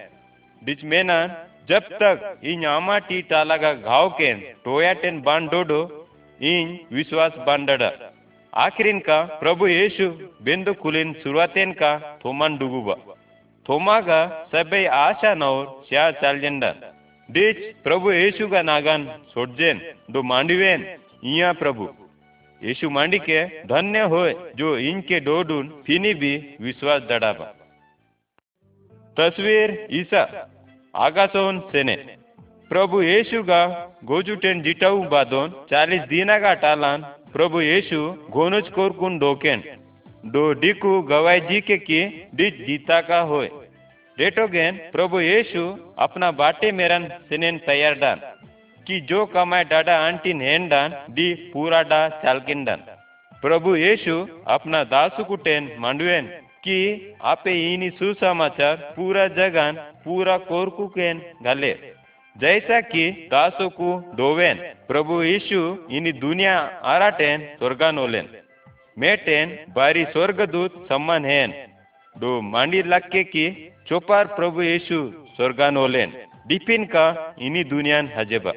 डिच 0.62 0.84
मेनान 0.84 1.36
जब 1.70 1.84
तक 2.02 2.40
इन 2.44 2.66
आमाटी 2.66 3.22
टालागा 3.22 3.74
घाव 3.74 4.10
केन, 4.10 4.40
टोया 4.66 4.94
टेन 4.94 5.22
बाण 5.22 5.48
डोडो, 5.48 5.82
इन 6.40 6.78
विश्वास 6.92 7.34
बांडड़ा 7.48 7.92
आखिरीन 8.54 9.00
का 9.00 9.22
प्रभु 9.40 9.68
येशु 9.68 10.10
बिंदु 10.44 10.74
कुलिन 10.74 11.14
शुरुआतेन 11.24 11.72
का 11.74 11.92
थोमान 12.26 12.58
डुगुबा 12.58 12.96
थोमागा 13.66 14.22
सबे 14.52 14.86
आशा 14.98 15.34
नौर 15.36 15.66
श्या 15.90 16.10
चालजेंडा 16.22 16.74
डिच 17.30 17.58
प्रभु 17.84 18.12
येशु 18.12 18.48
का 18.48 18.62
नागन 18.62 19.08
सोडजेन, 19.30 19.82
दो 20.12 20.22
मांडीवेन, 20.24 20.82
इया 21.24 21.52
प्रभु। 21.54 21.88
येशु 22.62 22.90
मांडी 22.90 23.20
के 23.20 23.44
धन्य 23.66 24.00
होए 24.12 24.34
जो 24.56 24.78
इनके 24.80 25.20
डोडून 25.20 25.68
फिनी 25.88 26.14
भी 26.14 26.34
विश्वास 26.62 27.02
दड़ाबा। 27.10 27.46
तस्वीर 29.18 29.70
ईसा, 29.92 30.24
आगासोन 30.94 31.60
सेने। 31.72 31.96
प्रभु 32.72 33.02
येशुगा 33.02 33.62
गोजुटेन 34.04 34.62
जिटाऊ 34.62 35.02
बादोन 35.10 35.50
चालीस 35.72 36.02
दिनागा 36.10 36.54
टालान 36.58 37.02
प्रभु 37.34 37.62
येशु 37.62 38.00
गोनुज 38.30 38.70
कोरकुन 38.70 39.18
डोकेन। 39.20 39.64
डो 40.26 40.44
डिकू 40.54 41.02
गवाई 41.02 41.40
जी 41.42 41.62
के 41.62 41.78
की 41.80 42.02
डिच 42.36 42.62
जीता 42.68 43.00
का 43.02 43.20
होए। 43.32 43.50
डेटोगेन 44.18 44.78
प्रभु 44.92 45.20
येशु 45.20 45.64
अपना 45.98 46.32
बाटे 46.34 46.72
मेरन 46.72 47.08
सिनेन 47.30 47.58
तैयार 47.58 47.94
डान। 47.96 48.22
कि 48.88 49.00
जो 49.02 49.26
कमाए 49.26 49.64
डाडा 49.64 49.96
आंटीन 50.08 50.42
हेन 50.42 50.68
डान 50.68 50.94
डी 51.10 51.34
पूरा 51.54 51.82
डा 51.84 52.02
चालकिन 52.24 52.64
डान 52.66 52.84
प्रभु 53.42 53.76
येशु 53.76 54.16
अपना 54.48 54.84
दासु 54.84 55.24
कुटेन 55.24 55.76
मांडवेन 55.80 56.26
कि 56.64 56.80
आपे 57.24 57.54
इनी 57.74 57.90
सुसमाचार, 57.90 58.76
पूरा 58.96 59.28
जगन, 59.28 59.78
पूरा 60.06 60.38
कोरकु 60.38 60.88
केन 60.88 61.22
घाले 61.44 61.72
जैसा 62.36 62.80
कि 62.82 63.10
दासों 63.32 63.70
को 63.70 63.90
दोवेन, 64.16 64.58
प्रभु 64.88 65.22
यीशु 65.24 65.88
इन 65.92 66.12
दुनिया 66.20 66.58
आराटेन 66.84 67.42
स्वर्गानोलेन। 67.58 68.30
मेटेन 68.98 69.58
बारी 69.76 70.06
स्वर्गदूत 70.06 70.86
सम्मान 70.90 71.26
हेन। 71.26 71.54
दो 72.16 72.42
मांडी 72.42 72.82
लक्के 72.84 73.24
की 73.24 73.46
चोपार 73.88 74.28
प्रभु 74.28 74.62
यीशु 74.62 75.00
स्वर्गानोलेन। 75.36 76.14
डिपिन 76.52 76.86
का 76.86 77.36
इनी 77.42 77.64
दुनियान 77.64 78.10
हजेबा। 78.16 78.52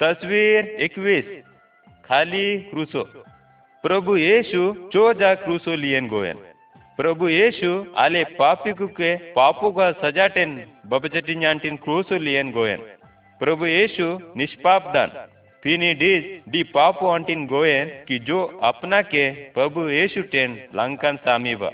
तस्वीर 0.00 0.76
इक्कीस, 0.80 1.26
खाली 2.04 2.58
क्रूसो। 2.58 3.02
प्रभु 3.84 4.16
यीशु 4.16 4.90
चोजा 4.92 5.34
क्रूसो 5.34 5.74
लियन 5.76 6.08
गोयन। 6.08 6.38
प्रभु 6.96 7.28
येशु 7.28 7.70
आले 7.96 8.24
पापिकु 8.24 8.86
के 8.86 9.16
पापु 9.32 9.70
का 9.70 9.90
सजाटेन 9.92 10.72
बबचटी 10.86 11.34
न्यांटिन 11.34 11.76
क्रूसु 11.76 12.18
लियन 12.18 12.50
गोयन। 12.50 12.80
प्रभु 13.40 13.66
येशु 13.66 14.06
निष्पाप 14.36 14.92
दान 14.94 15.10
फिनी 15.62 15.94
डिस 15.94 16.24
डी 16.48 16.62
पापु 16.62 17.06
अंटिन 17.06 17.46
गोयन 17.46 17.88
कि 18.08 18.18
जो 18.18 18.44
अपना 18.62 19.02
के 19.02 19.30
प्रभु 19.30 19.88
येशु 19.88 20.22
टेन 20.22 20.56
लंकन 20.74 21.16
सामीबा। 21.16 21.70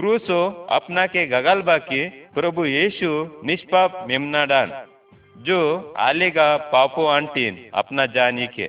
क्रूसो 0.00 0.36
अपना 0.70 1.04
के 1.06 1.26
गगलबा 1.26 1.76
के 1.80 1.98
प्रभु 2.34 2.64
येशु 2.64 3.08
निष्पाप 3.44 4.04
मेमना 4.08 4.44
दान 4.46 4.70
जो 5.46 5.58
आलेगा 6.00 6.46
पापो 6.70 7.04
अंटिन 7.06 7.58
अपना 7.74 8.06
जानी 8.14 8.46
के 8.54 8.68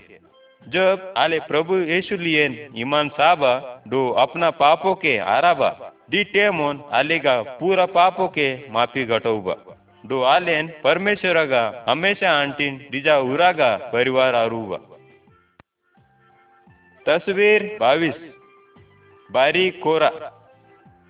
जब 0.62 1.13
आले 1.17 1.39
प्रभु 1.46 1.78
यीशु 1.91 2.15
लियन 2.17 2.58
ईमान 2.78 3.10
साबा 3.12 3.54
दो 3.88 4.02
अपना 4.24 4.50
पापों 4.58 4.94
के 4.96 5.17
आराबा 5.36 5.70
डी 6.12 6.24
टेमोन 6.34 6.84
आलेगा 6.94 7.41
पूरा 7.54 7.86
पापों 7.94 8.28
के 8.38 8.50
माफ़ी 8.72 9.06
घटोबा 9.08 9.56
दो 10.04 10.22
आलेन 10.26 10.67
परमेश्वरगा 10.84 11.63
हमेशा 11.88 12.36
आंटीन 12.41 12.78
डिजा 12.91 13.17
उरागा 13.30 13.72
परिवार 13.94 14.36
आरूबा 14.36 14.82
तस्वीर 17.06 17.65
बावीस 17.80 18.22
बारी 19.30 19.70
कोरा 19.80 20.12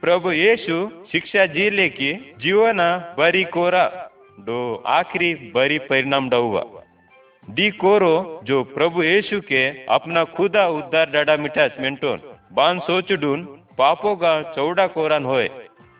प्रभु 0.03 0.31
यीशु 0.33 0.75
शिक्षा 1.11 1.45
जी 1.47 1.69
लेकी 1.69 2.11
जीवना 2.41 2.87
बरी 3.17 3.43
कोरा 3.53 3.83
दो 4.39 4.59
आखिरी 4.89 5.33
बरी 5.53 5.77
परिणाम 5.89 6.29
डहुआ 6.29 6.63
दी 7.43 7.69
कोरो 7.77 8.13
जो 8.43 8.63
प्रभु 8.71 9.03
यीशु 9.03 9.39
के 9.43 9.61
अपना 9.89 10.23
खुदा 10.33 10.67
उद्धार 10.69 11.09
डाडा 11.11 11.35
मिठास 11.37 11.77
मेंटोन, 11.79 12.21
बान 12.53 12.79
सोचडून 12.79 13.43
पापोगा 13.77 14.33
चौड़ा 14.53 14.87
कोरान 14.89 15.25
होए। 15.25 15.47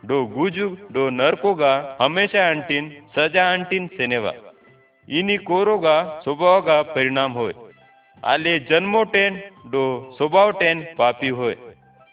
डो 0.03 0.25
गुजु, 0.27 0.67
डो 0.91 1.09
नरकोगा 1.11 1.73
हमेशा 2.01 2.49
अंटीन 2.49 2.91
सजा 3.15 3.51
अंटीन 3.53 3.87
सेनेवा। 3.97 4.33
इनी 5.07 5.37
कोरोगा 5.45 5.97
स्वभावगा 6.23 6.81
परिणाम 6.91 7.31
होय 7.33 7.53
आले 8.23 8.59
जन्मो 8.69 9.03
टेन 9.13 9.41
डो 9.67 9.83
स्वभाव 10.17 10.51
टेन 10.59 10.85
पापी 10.97 11.29
होय 11.39 11.55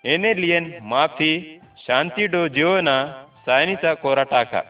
एने 0.04 0.34
लियन 0.34 0.72
माफ़ी 0.84 1.32
शांति 1.78 2.26
डो 2.28 2.46
जीवना 2.48 2.96
सायनीचा 3.46 3.92
कोरा 3.94 4.22
टाका. 4.24 4.62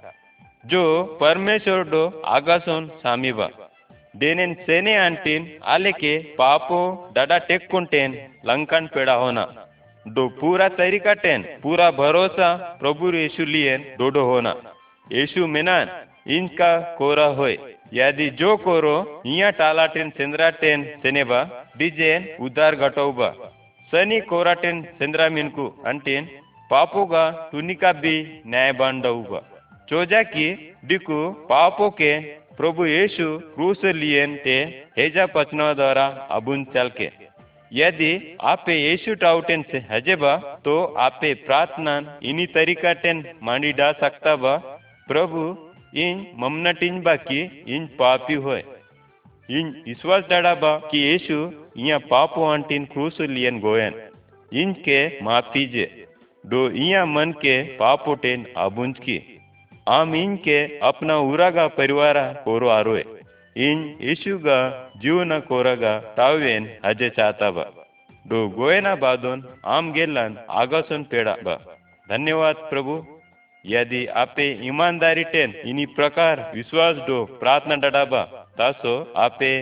जो 0.65 0.83
परमेश्वर 1.21 1.83
डो 1.85 2.03
आगासोन 2.27 2.87
सामीबा 2.99 3.49
देनेन 4.15 4.55
सेने 4.55 4.97
आंटीन 4.97 5.47
आले 5.65 5.93
के 5.93 6.19
पापो 6.39 6.81
डडा 7.17 7.39
टेक्कुंटेन 7.39 8.17
लंकन 8.47 8.87
पेड़ा 8.87 9.15
होना. 9.15 9.45
दो 10.07 10.27
पूरा 10.41 10.69
तरीका 10.69 11.13
टेन, 11.15 11.43
पूरा 11.63 11.91
भरोसा 11.91 12.49
प्रभु 12.81 13.11
यीशु 13.13 13.45
लियन 13.45 13.85
डोडो 13.99 14.25
होना. 14.25 14.55
यीशु 15.13 15.47
मेनान, 15.47 15.91
इनका 16.29 16.71
कोरा 16.99 17.27
होय. 17.33 17.59
यदि 17.95 18.29
जो 18.31 18.57
कोरो, 18.57 19.23
इया 19.27 19.51
टालाटेन 19.51 20.11
सेंद्राटेन 20.11 20.85
सेनेबा 21.03 21.41
डिजेन 21.77 22.29
उदार 22.41 22.75
घटौबा 22.77 23.31
सनी 23.93 24.21
कोराटेन 24.21 24.83
सेंद्रा 24.99 25.29
मिनको 25.29 25.67
अंटीन 25.87 26.29
पापोगा 26.71 27.25
भी 28.01 28.17
न्याय 28.47 28.73
बांडौबा 28.73 29.41
चोजा 29.89 30.23
की 30.25 30.49
डिकु 30.85 31.21
पापो 31.49 31.89
के 31.91 32.11
प्रभु 32.57 32.87
यीशु 32.87 33.27
क्रूस 33.55 33.85
लियन 33.95 34.35
ते 34.45 34.57
हेजा 34.99 35.27
पचना 35.35 35.73
द्वारा 35.75 36.07
अबुन 36.31 36.65
चल 36.75 36.91
के 36.97 37.09
यदि 37.73 38.11
आपे 38.45 38.75
यीशु 38.75 39.15
टाउटेन 39.15 39.63
से 39.71 39.79
हजेबा 39.91 40.35
तो 40.65 40.75
आपे 40.99 41.33
प्रार्थना 41.47 41.95
इनी 42.25 42.47
तरीका 42.55 42.93
टेन 43.03 43.25
मांडी 43.43 43.73
डा 43.73 43.91
सकता 44.01 44.35
बा 44.37 44.57
प्रभु, 45.09 45.43
इन 45.97 46.27
ममनटिन 46.39 47.01
बा 47.03 47.15
की 47.23 47.41
इन 47.77 47.87
पापी 47.99 48.35
होय 48.47 48.63
इन 49.51 49.71
विश्वास 49.87 50.25
डाड़ा 50.31 50.55
बा 50.57 50.77
कि 50.91 50.99
यीशु 51.01 51.39
इया 51.79 51.99
पापो 52.11 52.45
अंटिन 52.53 52.85
क्रूस 52.93 53.21
लियन 53.31 53.61
गोयन। 53.61 53.95
इनके 54.53 55.01
माफ़ी 55.23 55.65
जे। 55.67 55.87
दो 56.49 56.61
इया 56.83 57.05
मन 57.07 57.33
के 57.39 57.55
पापो 57.77 58.15
टेन 58.21 58.47
अबुंज 58.57 58.99
की 58.99 59.17
आम 59.89 60.15
इनके 60.15 60.59
अपना 60.83 61.17
उरागा 61.27 61.67
परिवार 61.75 62.19
कोरो 62.45 62.69
आरोए। 62.71 63.05
इन 63.57 63.79
यीशुगा 64.03 64.59
जीवन 65.03 65.39
कोरगा 65.49 65.93
तावेन 66.17 66.69
हजे 66.85 67.09
चाहता 67.11 67.51
बा 67.51 67.65
दो 68.27 68.41
गोयना 68.51 68.95
बादोन 68.97 69.45
आम 69.67 69.93
गेलन 69.93 70.37
आगासन 70.59 71.03
पेड़ा 71.11 71.35
बा 71.45 71.57
धन्यवाद 72.09 72.57
प्रभु। 72.71 72.95
यदि 73.65 74.05
आपे 74.17 74.47
ईमानदारी 74.67 75.25
टेन 75.33 75.55
इनी 75.67 75.87
प्रकार 75.95 76.41
विश्वास 76.55 76.97
डो 77.07 77.25
प्रार्थना 77.41 77.77
डडाबा, 77.77 78.23
तासो 78.59 78.95
आपे 79.17 79.53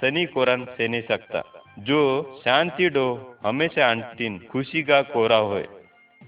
सनी 0.00 0.24
कोरन 0.34 0.64
सेने 0.76 1.00
सकता। 1.02 1.42
जो 1.80 2.02
शांति 2.44 2.88
डो 2.90 3.06
हमेशा 3.46 3.90
अंतिन 3.90 4.38
खुशी 4.52 4.82
का 4.82 5.00
कोरा 5.08 5.36
होए। 5.44 5.66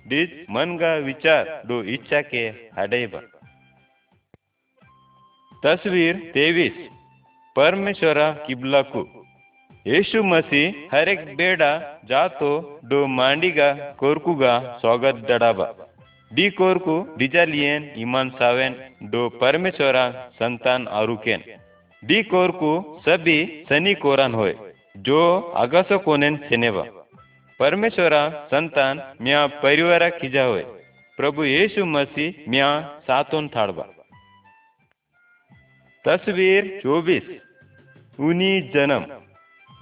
डिज 0.09 0.31
मन 0.51 0.77
का 0.81 0.95
विचार 1.05 1.49
डो 1.67 1.83
इच्छा 1.95 2.21
के 2.27 2.47
हडेबा 2.79 3.21
तस्वीर 5.63 6.17
तेवीस 6.35 6.77
परमेश्वरा 7.57 8.31
किबलाकू 8.47 9.03
यीशु 9.87 10.23
मसीह 10.25 10.87
हर 10.93 11.09
एक 11.09 11.25
बेड़ा 11.37 11.71
जातो 12.09 12.51
डो 12.91 13.07
मांडीगा 13.13 13.69
कोरकुगा 14.01 14.55
स्वागत 14.81 15.25
डडाबा 15.29 15.67
डी 16.31 16.49
कोरकू 16.53 16.97
डिजालियन 17.19 17.91
ईमान 17.99 18.31
सावेन 18.39 18.75
डो 19.13 19.29
परमेश्वरा 19.41 20.05
संतान 20.35 20.87
आरुकेन 20.99 21.43
डी 22.03 22.23
कोरकू 22.33 22.73
सभी 23.07 23.39
सनी 23.69 23.95
कोरान 24.03 24.35
होय 24.35 24.55
जो 25.05 25.21
आगासो 25.57 25.99
कोनेन 26.01 26.37
सेनेवा 26.49 26.85
परमेश्वरा, 27.61 28.29
संतान, 28.47 29.01
म्या 29.23 29.47
परिवारा 29.47 30.09
खिजा 30.09 30.43
होय. 30.45 30.63
प्रभु 31.19 31.45
यीशु 31.45 31.85
मसीह 31.85 32.51
म्या 32.51 32.69
सातोन 33.07 33.49
थाड़बा 33.49 33.87
तस्वीर 36.05 36.69
चौबीस 36.83 37.27
उनी 38.21 38.61
जन्म. 38.75 39.07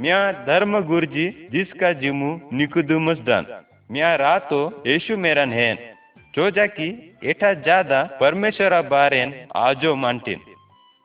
म्या 0.01 0.21
धर्म 0.47 0.81
गुरुजी 0.81 1.27
जिसका 1.53 1.93
जिमू 1.93 2.31
निकुदुमस 2.53 3.19
दान. 3.19 3.47
म्या 3.93 4.15
रातो 4.17 4.63
यीशु 4.87 5.17
मेरन 5.17 5.53
हैन. 5.53 5.77
जो 6.35 6.51
जाकी 6.51 6.89
एठा 7.25 7.53
ज़्यादा 7.55 8.03
परमेश्वरा 8.21 8.81
बारेन 8.83 9.35
आजो 9.57 9.95
मांटिन. 9.97 10.41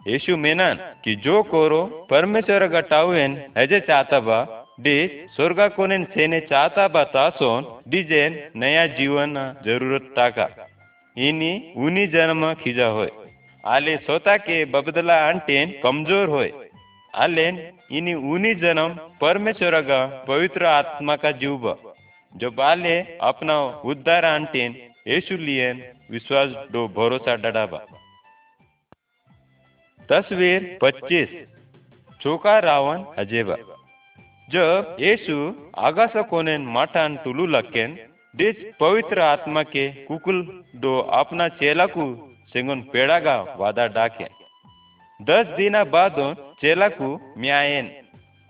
यीशु 0.07 0.37
मेनन 0.37 0.79
कि 1.03 1.15
जो 1.15 1.43
कोरो 1.43 2.07
परमेश्वर 2.09 2.67
गटावेन 2.67 3.37
हजे 3.57 3.79
चाहता 3.79 4.19
बा 4.19 4.39
डी 4.77 5.27
स्वर्गा 5.29 5.67
कोनेन 5.67 6.03
सेने 6.05 6.39
चाहता 6.41 6.87
बा 6.87 7.03
तासोन 7.13 7.65
डिजेन 7.87 8.37
नया 8.55 8.85
जीवन 8.93 9.33
जरूरत 9.65 10.07
टाका. 10.15 10.47
इनी 11.17 11.51
उनी 11.77 12.05
जन्म 12.07 12.53
खिजा 12.53 12.87
होय. 12.87 13.09
आले 13.63 13.95
स्वतः 13.97 14.37
के 14.37 14.63
बबदला 14.67 15.17
अंटेन 15.29 15.73
कमजोर 15.83 16.29
होय. 16.29 16.51
आलेन 17.13 17.59
इनी 17.91 18.13
उनी 18.33 18.53
जन्म 18.55 18.93
परमेश्वर 19.21 19.81
का 19.81 19.99
पवित्र 20.27 20.65
आत्मा 20.67 21.15
का 21.15 21.31
जीव 21.37 21.75
जो 22.35 22.51
बाले 22.51 22.97
अपना 23.21 23.57
उद्धार 23.85 24.23
अंटेन 24.25 24.75
येशु 25.07 25.37
लियन 25.37 25.83
विश्वास 26.11 26.49
दो 26.71 26.87
भरोसा 26.95 27.35
डडाबा 27.35 27.79
तस्वीर 30.09 30.63
25 30.81 31.29
चोका 32.21 32.57
रावण 32.59 33.03
अजेबा. 33.17 33.55
जब 34.51 34.95
यीशु 34.99 35.35
आगास 35.79 36.13
कोनेन 36.29 36.61
माठान 36.67 37.15
टुलू 37.17 37.45
लकेन 37.47 37.91
डिस 38.33 38.55
पवित्र 38.79 39.19
आत्मा 39.23 39.61
के 39.65 39.87
कुकुल 40.05 40.39
दो 40.77 40.93
अपना 41.19 41.47
चेला 41.59 41.85
को 41.87 42.05
सेंगुन 42.53 42.81
पेड़ागा 42.93 43.35
वादा 43.59 43.85
डाके। 43.95 44.27
दस 45.19 45.55
दिना 45.57 45.83
बाद 45.93 46.15
चेला 46.61 46.87
को 46.91 47.09
म्यायन। 47.37 47.89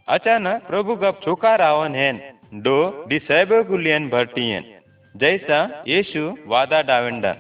अचानक 0.08 0.68
प्रभु 0.68 0.96
का 0.96 1.12
चोका 1.24 1.56
रावण 1.56 1.96
हैन 1.96 2.22
डो 2.64 2.78
डी 3.10 3.20
सैबकुलियन 3.22 4.10
भरटियन 4.10 4.64
जैसा 5.16 5.60
यीशु 5.88 6.24
वादा 6.48 6.82
डावेंडा। 6.84 7.34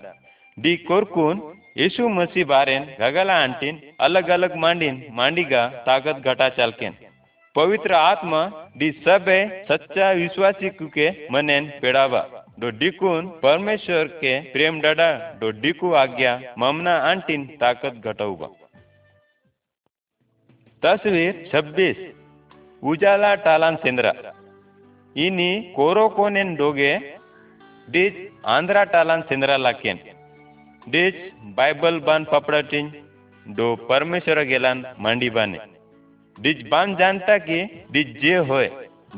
डी 0.58 0.76
कोरकुन 0.88 1.42
यीशु 1.78 2.10
मसीह 2.12 2.46
बारेन 2.48 2.84
गगला 3.00 3.44
आंटीन 3.44 3.82
अलग 4.00 4.30
अलग 4.30 4.56
मांडीन 4.58 5.06
मांडीगा 5.14 5.68
ताकत 5.88 6.28
घटा 6.28 6.50
चालकेन। 6.52 6.94
पवित्र 7.56 7.94
आत्मा 7.94 8.42
डी 8.80 8.92
सब 9.06 9.26
सच्चा 9.70 10.12
विश्वासी 10.12 10.70
के 10.82 11.10
मनेन 11.32 11.66
पेड़ावा 11.82 12.22
डो 12.60 12.70
डिकून 12.80 13.28
परमेश्वर 13.44 14.08
के 14.22 14.40
प्रेम 14.52 14.80
डडा 14.82 15.10
डो 15.40 15.50
डिकू 15.62 15.92
आज्ञा 16.04 16.38
ममना 16.58 16.96
आंटीन 17.10 17.46
ताकत 17.62 18.08
घटाऊबा 18.08 18.48
तस्वीर 20.84 21.34
26 21.56 22.00
उजाला 22.84 23.34
टालान 23.46 23.76
सेंद्रा 23.84 24.14
इनी 25.16 25.52
कोरो 25.76 26.08
कोनेन 26.18 26.56
डोगे 26.56 26.94
डिज 27.88 28.26
आंध्रा 28.56 28.84
टालान 28.96 29.22
सेंद्रा 29.30 29.58
लाकेन 29.58 30.00
डिज 30.88 31.22
बायबल 31.58 32.00
बान 32.08 32.24
पपड़ाटिन 32.32 32.92
डो 33.46 33.76
डिज 36.42 36.62
बान 36.70 36.96
जानता 36.96 37.38
कि 37.40 37.58
डिज 37.92 38.14
जे 38.22 38.36
होय 38.50 38.68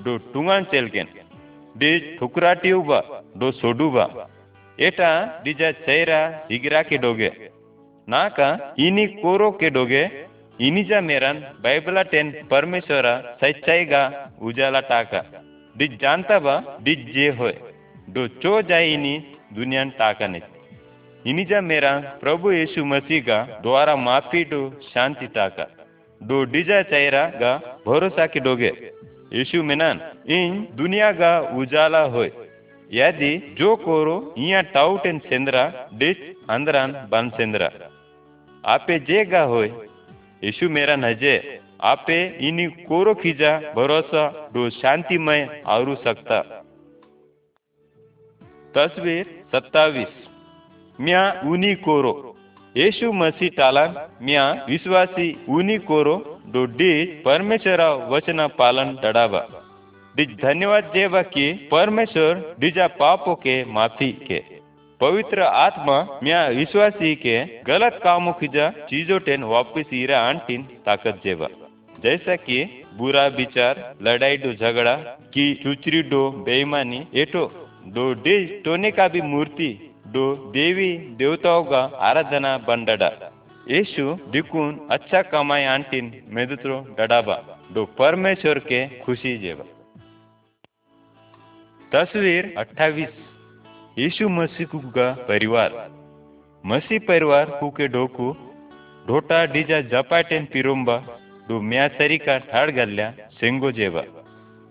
डो 0.06 0.18
टुंगान 0.34 0.64
चेलकेन 0.72 1.08
डिज 1.76 2.08
ठुकराटी 2.20 2.72
उबा 2.74 3.00
डो 3.38 3.52
सोडुबा 3.54 4.06
एटा 4.78 5.12
डिजा 5.44 5.72
चेहरा 5.80 6.20
हिगरा 6.52 6.82
के 6.84 6.98
डोगे। 6.98 7.30
नाका 8.08 8.50
इनी 8.80 9.06
कोरो 9.16 9.50
के 9.54 9.70
डोगे। 9.70 10.04
इनिजा 10.60 11.00
मेरन 11.02 11.40
बाइबला 11.64 12.02
टेन 12.12 12.32
परमेश्वरा 12.50 13.14
सच्चाईगा 13.42 14.02
उजाला 14.42 14.80
टाका। 14.90 15.22
डिज 15.76 16.00
जानता 16.02 16.40
बा 16.40 16.56
डिज 16.82 17.06
जे 17.14 17.28
होय 17.38 17.56
डो 18.10 18.28
चो 18.42 18.62
जाय 18.64 18.94
इनी 18.94 19.14
दुनियान 19.54 19.90
टाकाने 20.00 20.42
इनिजा 21.26 21.62
मेरा 21.64 21.94
प्रभु 22.22 22.52
यीशु 22.52 22.86
मसीह 22.88 23.22
का 23.24 23.40
द्वारा 23.64 23.96
माफ़ी 23.98 24.44
डो 24.46 24.62
शांति 24.86 25.28
टाका। 25.36 25.66
डो 26.28 26.44
डिजा 26.52 26.82
चेहरा 26.92 27.24
गा 27.42 27.52
भरोसा 27.88 28.26
के 28.34 28.40
डोगे 28.40 28.72
यीशु 29.34 29.64
मेनन 29.64 30.00
इन 30.30 30.60
दुनिया 30.76 31.12
गा 31.14 31.32
उजाला 31.58 32.02
होय 32.14 32.32
यदि 32.90 33.32
जो 33.60 33.76
कोरो 33.84 34.16
इया 34.38 34.62
टाउटेन 34.74 35.20
सेंद्रा 35.30 35.64
डिच 36.00 36.18
अंदरान 36.50 36.92
बन 37.12 37.30
सेंद्रा 37.38 37.70
आपे 38.64 39.00
जे 39.10 39.26
गा 39.26 39.44
होय 39.54 39.70
यीशु 40.44 40.70
मेरा 40.70 40.96
नजे 40.98 41.36
आपे 41.86 42.20
इनी 42.48 42.66
कोरो 42.90 43.14
खीजा 43.22 43.52
भरोसा 43.76 44.28
डो 44.54 44.70
शांतिमय 44.72 45.48
आवरू 45.68 45.96
सकता 46.04 46.42
तस्वीर 48.74 49.26
सत्तावीस 49.52 50.14
म्या 51.00 51.24
उनी 51.46 51.74
कोरो 51.84 52.14
यीशु 52.76 53.12
मसीह 53.14 53.50
टालान, 53.58 53.96
म्या 54.22 54.44
विश्वासी 54.70 55.28
उनी 55.50 55.78
कोरो 55.80 56.16
परमेश्वरा 57.26 57.90
वचना 58.10 58.48
पालन 58.58 58.96
डडाबा 59.04 59.42
डिज 60.16 60.30
धन्यवाद 60.42 60.84
देवा 60.94 61.22
की 61.28 61.52
परमेश्वर 61.72 62.42
डिजा 62.60 62.88
पापों 63.00 63.36
के 63.36 63.56
माफ़ी 63.74 64.12
के। 64.24 64.40
पवित्र 65.02 65.42
आत्मा 65.42 66.00
म्या 66.24 66.46
विश्वासी 66.50 67.14
के 67.16 67.38
गलत 67.64 68.00
कामों 68.04 68.34
खिजा 68.34 68.70
चीज़ों 68.90 69.20
टेन 69.20 69.44
वापिस 69.46 69.94
ईरा 69.94 70.20
आंटीन 70.20 70.64
ताकत 70.86 71.22
जेवा। 71.26 71.48
जैसा 72.04 72.36
कि 72.36 72.64
बुरा 72.98 73.28
विचार, 73.38 73.96
लड़ाई 74.02 74.38
डो 74.38 74.54
झगड़ा, 74.54 74.96
की 75.34 75.54
चुचरी 75.54 76.02
डो 76.04 76.30
बेईमानी, 76.46 77.08
एटो 77.16 77.46
डो 77.88 78.14
डिज 78.24 78.64
टोने 78.64 78.92
का 78.92 79.08
भी 79.08 79.22
मूर्ति 79.22 79.72
डो 80.06 80.24
देवी 80.52 80.92
देवताओं 81.18 81.63
का 81.66 81.82
आराधना 82.08 82.58
बंडडा 82.68 83.08
यीशु 83.68 84.16
दिकुन 84.32 84.72
अच्छा 84.92 85.22
कमाई 85.32 85.63
आंटीन 85.66 86.12
मेदुत्रो 86.30 86.80
डडाबा 86.98 87.38
डो 87.74 87.86
परमेश्वर 87.98 88.60
के 88.62 88.82
खुशी 89.00 89.38
जेवा 89.38 89.66
तस्वीर 91.92 92.54
28 92.58 93.18
यीशु 93.98 94.30
मसीह 94.32 94.76
का 94.92 95.12
परिवार 95.28 95.78
मसीह 96.63 97.00
परिवार 97.08 97.58
कुके 97.60 97.88
डोकू 97.96 98.32
ढोटा 99.08 99.46
डिजा 99.54 99.82
जपाटेन 99.89 100.46
पिरुंबा 100.54 100.98
डो 101.48 101.62
म्या 101.63 101.88
तरीका 101.98 102.38
ठाड़ 102.52 102.70
गल्ल्या 102.72 103.12
सेंगो 103.39 103.72
जेवा 103.80 104.04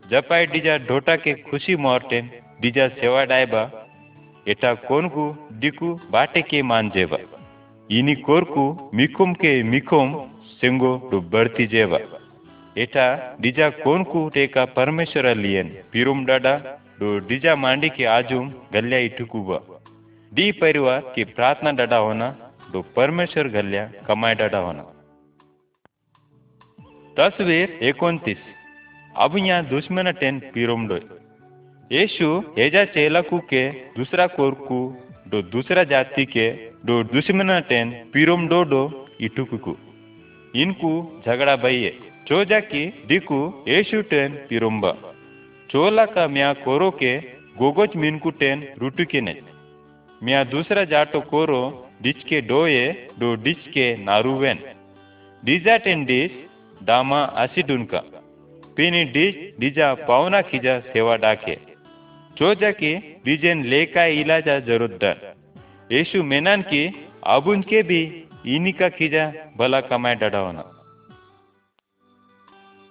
जपाय 0.05 0.47
डिजा 0.47 0.77
ढोटा 0.88 1.16
के 1.18 1.35
खुशी 1.42 1.77
मोरटेन 1.85 2.31
डिजा 2.61 2.88
सेवा 2.95 3.25
डायबा 3.27 3.62
एटा 4.46 4.72
कोनकू 4.83 5.24
डिकू 5.61 5.88
बाटे 6.11 6.40
के 6.42 6.62
मान 6.64 6.88
जेवा 6.90 7.18
इनी 7.90 8.14
कोरकू 8.20 8.64
मिकुम 8.94 9.33
के 9.35 9.52
मिकुम 9.64 10.14
सेंगो 10.52 10.90
डो 11.11 11.20
बढ़ती 11.33 11.66
जेवा। 11.66 11.98
एटा 12.76 13.07
डिजा 13.40 13.68
कोनकू 13.76 14.28
टेका 14.28 14.64
परमेश्वर 14.74 15.35
लियन। 15.37 15.68
पिरुम 15.92 16.24
डाडा 16.24 16.55
डो 17.00 17.18
डिजा 17.28 17.55
मांडी 17.57 17.88
के 17.88 18.05
आजुम 18.11 18.50
गल्या 18.72 18.98
इटुकुबा 19.00 19.59
डी 20.33 20.50
परिवार 20.61 21.00
की 21.14 21.24
प्रार्थना 21.31 21.70
डडा 21.78 21.96
होना, 21.98 22.28
डो 22.72 22.83
परमेश्वर 22.96 23.48
गल्या 23.48 23.85
कमाई 24.07 24.35
डडा 24.35 24.59
होना। 24.59 24.83
तस्वीर 27.16 27.78
एकोणतीस 27.85 28.38
अब 29.16 29.37
यहाँ 29.38 29.64
दुश्मन 29.68 30.11
टेन 30.20 30.38
पिरोमडोय 30.55 31.00
यीशु 31.92 32.26
हेजा 32.59 32.85
चेलाकू 32.85 33.38
के 33.48 33.62
दूसरा 33.94 34.26
कोरकू, 34.26 34.76
डो 35.28 35.40
दूसरा 35.44 35.83
जाति 35.85 36.24
के, 36.24 36.44
डो 36.87 37.02
दुश्मन 37.05 37.48
टेन 37.68 37.90
पिरोमडो 38.12 38.62
डो 38.62 38.81
इटुकुकू। 39.20 39.74
इनको 40.55 40.92
झगड़ा 41.26 41.57
भइये 41.57 41.90
चोजा 42.28 42.61
की 42.61 42.85
दिकू 43.09 43.40
यीशु 43.68 44.00
टेन 44.02 44.33
पिरोम्बा। 44.48 44.92
चोला 45.70 46.05
का 46.07 46.26
म्या 46.28 46.52
कोरो 46.62 46.90
के 46.90 47.12
गोगोच 47.59 47.96
मिनकू 47.96 48.31
टेन 48.40 48.62
रुटू 48.78 49.05
के 49.05 49.20
ने 49.20 49.35
म्या 50.20 50.42
दूसरा 50.44 50.85
जाटो 50.85 51.20
कोरो 51.20 51.62
डिच 52.02 52.22
के 52.24 52.40
डोये, 52.40 52.87
डो 53.18 53.35
डिच 53.35 53.66
के 53.68 53.87
नारुवेन। 54.05 54.59
डिजा 55.42 55.76
टेन 55.76 56.05
डिच 56.05 56.33
डामा 56.83 57.20
आसिडुनका 57.42 58.02
पिनी 58.76 59.05
डिच 59.11 59.37
डिजा 59.61 59.92
पावना 60.09 60.40
खिजा 60.42 60.78
सेवा 60.88 61.16
डाके। 61.16 61.71
चोजा 62.37 62.71
की 62.71 62.95
डिजेन 63.25 63.64
लेका 63.64 64.05
इलाजा 64.21 64.59
ज़रूरत 64.61 65.05
यीशु 65.92 66.23
मेनान 66.23 66.62
की 66.62 66.83
अबुन 67.27 67.62
के 67.62 67.83
भी 67.83 68.01
इन्हीं 68.47 68.73
का 68.73 68.88
खींचा 68.88 69.25
भला 69.59 69.81
कमाए 69.81 70.14
डढ़ावना। 70.14 70.62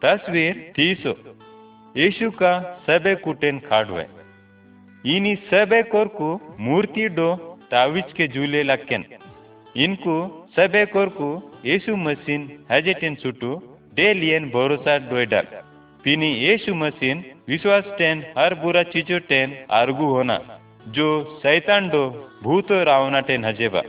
तस्वीर 0.02 0.54
तीसो। 0.76 1.14
यीशु 1.98 2.30
का 2.32 2.52
सबे 2.88 3.16
कुटेन 3.16 3.60
खाड़वे। 3.60 4.06
इनी 5.06 5.36
सबे 5.50 5.82
कोरकु 5.84 6.30
मूर्ति 6.60 7.08
डो 7.10 7.30
ताविज 7.72 8.14
के 8.14 8.28
झूले 8.28 8.64
लक्केन। 8.64 9.06
इनको 9.76 10.16
सबे 10.56 10.86
कोरकु 10.86 11.30
यीशु 11.66 11.96
मसीन 11.98 12.42
हजेटेन 12.72 13.16
सुटू, 13.16 13.52
डेलियन 13.94 14.50
भरोसा 14.50 14.98
डोएडा 15.10 15.42
पिनी 16.04 16.32
यीशु 16.38 16.76
मसीन 16.76 17.24
विश्वास 17.48 17.84
टेन 17.98 18.24
हर 18.38 18.54
बुरा 18.56 18.82
चीजो 18.86 19.18
टेन 19.28 19.54
आरगू 19.74 20.08
होना 20.08 20.38
जो 20.90 21.08
शैतान 21.44 21.88
डो 21.90 22.04
भूत 22.44 22.72
रावना 22.88 23.20
टेन 23.22 23.46
हजेबा। 23.46 23.82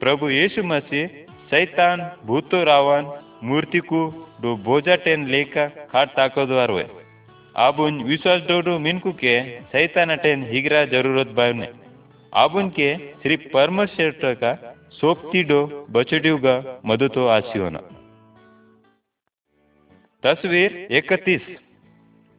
प्रभु 0.00 0.28
यीशु 0.30 0.62
मसीह 0.64 1.06
शैतान 1.50 2.00
भूतो 2.26 2.62
रावण 2.64 3.06
मूर्ति 3.44 3.78
को 3.86 4.00
डो 4.42 4.56
बोझा 4.64 4.96
टेन 5.04 5.26
लेका 5.28 5.66
खाट 5.92 6.16
ताकतवार 6.16 6.70
हुए 6.70 6.84
अब 7.60 7.80
उन 7.80 8.02
विश्वास 8.04 8.40
डोडो 8.48 8.78
मिनकु 8.80 9.12
के 9.14 9.38
शैतान 9.72 10.16
टेन 10.18 10.44
हिगरा 10.50 10.84
जरूरत 10.88 11.34
बायने। 11.36 11.68
अब 12.32 12.54
उनके 12.56 12.94
श्री 13.22 13.36
परमेश्वर 13.50 14.34
का 14.36 14.52
सोपती 14.92 15.42
डो 15.44 15.60
बचड़ियोगा 15.90 16.54
मदतो 16.86 17.26
आसी 17.30 17.58
होना 17.58 17.80
तस्वीर 20.22 20.88
इकतीस 20.92 21.46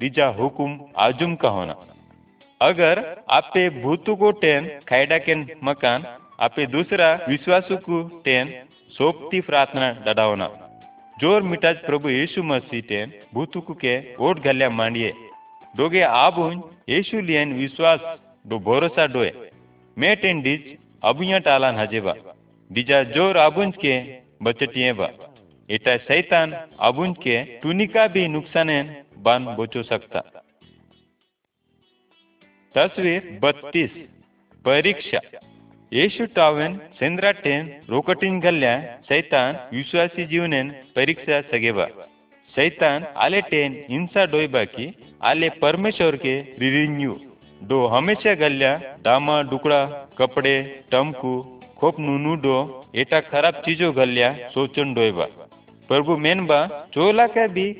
हुकुम 0.00 0.78
आजुम 0.98 1.34
का 1.36 1.48
होना 1.48 1.74
अगर 2.60 2.98
आपे 3.30 3.68
भूतुकु 3.82 4.30
टेन, 4.40 4.68
खायडा 4.88 5.18
के 5.18 5.34
मकान, 5.64 6.04
आपे 6.40 6.66
दूसरा 6.68 7.12
विश्वासु 7.28 7.76
को 7.78 8.02
टेन, 8.24 8.52
सोपती 8.92 9.40
प्रार्थना 9.40 9.90
डडावना 10.06 10.48
ज़ोर 11.16 11.42
मिटाज 11.42 11.76
प्रभु 11.86 12.08
यीशु 12.10 12.42
मसीह 12.44 12.80
टेन 12.88 13.12
भूतुकु 13.34 13.74
के 13.74 13.94
ओट 14.16 14.42
गल्या 14.44 14.70
मांडिये। 14.70 15.12
दोगे 15.74 16.02
आबुन, 16.02 16.62
यीशु 16.88 17.20
लियन 17.20 17.52
विश्वास 17.54 18.00
डो 18.44 18.58
भरोसा 18.60 19.06
डोए। 19.08 19.32
मैं 19.96 20.16
टेन 20.16 20.42
डिज 20.42 20.76
अबुया 21.04 21.38
टालान 21.40 21.76
हजेबा। 21.76 22.14
डिजा 22.70 23.02
ज़ोर 23.10 23.38
आबुंज 23.38 23.74
के 23.76 23.94
बचटिए 24.42 24.92
बा 24.92 25.08
एटा 25.68 25.96
शैतान 25.98 26.52
अबुंज 26.80 27.16
के 27.18 27.42
टुनिका 27.62 28.06
भी 28.08 28.26
नुकसान 28.28 28.70
बन 29.18 29.44
बुचू 29.56 29.82
शकता. 29.82 30.20
तस्वीर 32.74 33.38
बत्तीस 33.42 33.90
परीक्षा. 34.64 35.20
येशू 35.92 36.24
टावेन 36.36 36.76
सेंद्राटेन 36.98 37.68
रोकटीन 37.88 38.38
गल्ल्या 38.40 38.74
सैतान 39.08 39.54
विश्वासी 39.72 40.24
जीवनेन 40.26 40.70
परीक्षा 40.96 41.40
सगेबा 41.52 41.86
सैतान 42.54 43.04
आले 43.24 43.40
टेन 43.50 43.72
हिंसा 43.88 44.24
डोयबा 44.32 44.64
की 44.74 44.86
आले 45.30 45.48
परमेश्वर 45.62 46.16
के 46.16 46.34
रिरिन्यू 46.60 47.14
डो 47.60 47.78
हमेशा 47.86 48.34
गल्ल्या 48.40 48.72
डामा 49.04 49.40
डुकड़ा 49.50 49.80
कपड़े 50.18 50.54
टमकू 50.92 51.32
खोप 51.78 52.00
नुनू 52.00 52.34
डो 52.44 52.56
एटा 52.94 53.20
खराब 53.30 53.62
चीजों 53.64 53.90
गल्ल्या 53.96 54.32
सोचन 54.54 54.94
डोईबा 54.94 55.26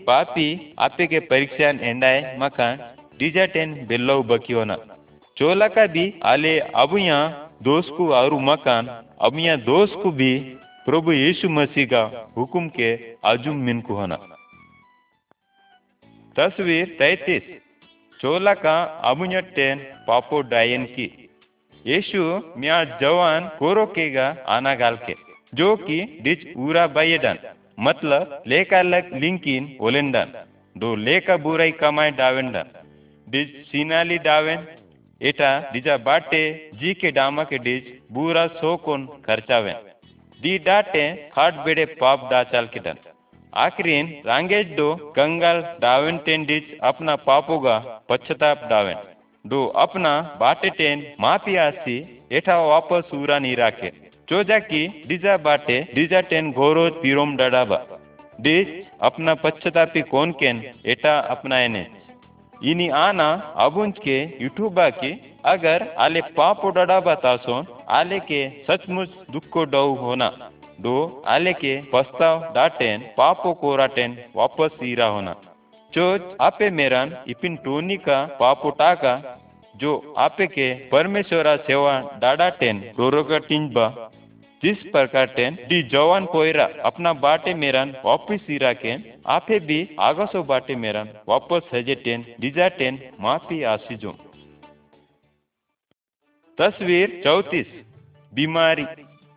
पापी 0.07 0.47
आपे 0.79 1.07
के 1.07 1.19
परीक्षा 1.23 1.69
एंडाए 1.83 2.37
मकान 2.41 2.79
डीजा 3.19 3.45
टेन 3.47 3.75
बेल्लो 3.87 4.17
बकियोना। 4.23 4.77
चोला 5.37 5.69
का 5.69 5.85
भी 5.89 6.05
आले 6.25 6.53
अब 6.77 6.97
यहाँ 6.99 7.25
दोस्त 7.63 7.91
को 7.97 8.05
आरु 8.13 8.39
मकान 8.43 8.87
अब 9.21 9.39
यहाँ 9.39 9.59
दोस्त 9.61 9.95
को 10.03 10.11
भी 10.13 10.33
प्रभु 10.87 11.13
यीशु 11.13 11.49
मसीह 11.51 11.87
का 11.87 12.03
हुक्म 12.37 12.69
के 12.71 12.91
आजुम 13.25 13.57
मिन 13.67 13.81
को 13.81 13.95
होना 13.95 14.17
तस्वीर 16.37 16.97
तैतीस। 16.99 17.43
चोला 18.21 18.55
का 18.57 18.77
अब 19.05 19.25
यहाँ 19.25 19.43
टेन 19.55 19.77
पापो 20.09 20.41
डायन 20.49 20.85
की। 20.97 21.07
यीशु 21.85 22.21
मिया 22.57 22.79
जवान 23.01 23.49
कोरो 23.59 23.85
केगा 23.93 24.27
आना 24.49 24.75
गाल 24.75 24.97
के 25.07 25.15
जो 25.53 25.69
कि 25.79 25.99
डिच 26.23 26.41
उरा 26.59 26.87
बायडन 26.89 27.37
मतलब 27.79 28.43
लेका 28.47 28.81
लक 28.83 29.11
लिंकिन 29.23 29.67
ओलेंडन 29.89 30.33
दो 30.77 30.95
लेका 30.99 31.37
बुराई 31.45 31.71
कमाए 31.81 32.11
डावेंडन 32.21 32.71
डिज 33.27 33.49
सीनाली 33.67 34.19
डावेन 34.27 34.67
एटा 35.21 35.51
डिजा 35.73 35.97
बाटे 36.09 36.41
जी 36.81 36.95
के 37.03 37.11
डामा 37.13 37.45
के 37.53 37.59
डिज 37.67 37.93
बुरा 38.13 38.47
सोकोन 38.57 39.07
खर्चावे 39.27 39.75
दी 40.41 40.57
डाटे 40.67 41.05
खाट 41.35 41.55
बेड़े 41.65 41.85
पाप 42.01 42.29
डा 42.31 42.43
चाल 42.53 42.67
के 42.75 42.81
डन 42.81 42.99
आखिरीन 43.53 44.11
रांगेज 44.27 44.75
दो 44.77 44.89
कंगाल 45.17 45.61
डावेन 45.83 46.19
टेन 46.27 46.45
डिज 46.51 46.77
अपना 46.91 47.17
पापोगा 47.29 47.79
पश्चाताप 48.09 48.67
डावेन 48.71 48.99
दो 49.45 49.65
अपना 49.85 50.13
बाटे 50.41 50.71
टेन 50.79 51.07
मापी 51.21 51.57
आसी 51.67 51.97
एठा 52.39 52.59
वापस 52.65 53.11
उरा 53.15 53.39
नहीं 53.39 53.57
राखे 53.57 53.91
चोजा 54.29 54.59
की 54.59 54.81
डिजा 55.07 55.37
बाटे, 55.37 55.77
डिजा 55.95 56.21
टेन 56.21 56.51
घोरो 56.53 56.89
पीरोम 57.03 57.37
डडाबा। 57.37 57.77
डिज 58.41 58.73
अपना 59.01 59.35
पश्चातापी 59.35 60.01
कौन 60.03 60.33
केन, 60.33 60.61
एटा 60.87 61.19
अपना 61.29 61.61
एने। 61.61 61.87
इनी 62.63 62.89
आना 62.89 63.29
अबुंज 63.57 63.99
के 63.99 64.17
यूट्यूबा 64.43 64.89
की, 64.91 65.13
अगर 65.45 65.87
आले 65.99 66.21
पाप 66.37 66.67
डडाबा 66.77 67.15
तासोन, 67.15 67.67
आले 67.89 68.19
के 68.21 68.43
सचमुच 68.67 69.15
दुख 69.31 69.49
को 69.49 69.65
डऊ 69.65 69.95
होना। 69.95 70.29
दो 70.81 70.97
आले 71.27 71.53
के 71.53 71.75
पस्ताव 71.93 72.45
डाटेन, 72.55 73.09
पापो 73.17 73.53
कोराटेन 73.55 74.19
वापस 74.37 74.77
ईरा 74.85 75.07
होना। 75.07 75.35
चोज 75.93 76.21
आपे 76.41 76.71
मेरन 76.71 77.17
इपिन 77.29 77.57
टोनी 77.57 77.97
का 77.97 78.25
पापो 78.41 78.71
टाका, 78.77 79.17
जो 79.77 80.15
आपे 80.19 80.47
के 80.49 80.69
परमेश्वरा 80.89 81.57
सेवा 81.65 81.99
डाडा 82.19 82.49
टेन 82.61 82.85
रोरोगा 82.99 83.39
टिंजबा। 83.39 83.89
जिस 84.63 84.79
प्रकार 84.93 85.27
टेन 85.35 85.57
डी 85.69 85.83
जवान 85.89 86.25
कोयरा 86.27 86.65
अपना 86.85 87.13
बाटे 87.19 87.53
मेरन 87.57 87.95
वापिस 88.05 88.41
सीरा 88.43 88.73
के 88.75 88.95
आपे 89.27 89.59
भी 89.67 89.77
आगसो 90.01 90.43
बाटे 90.45 90.77
मेरन 90.77 91.09
वापस 91.29 91.69
हजे 91.75 91.95
टेन 92.05 92.25
डिजा 92.41 92.69
टेन 92.79 92.99
माफ़ी 93.21 93.63
आसीजो 93.73 94.13
तस्वीर 96.59 97.21
चौतीस, 97.25 97.67
बीमारी। 98.33 98.85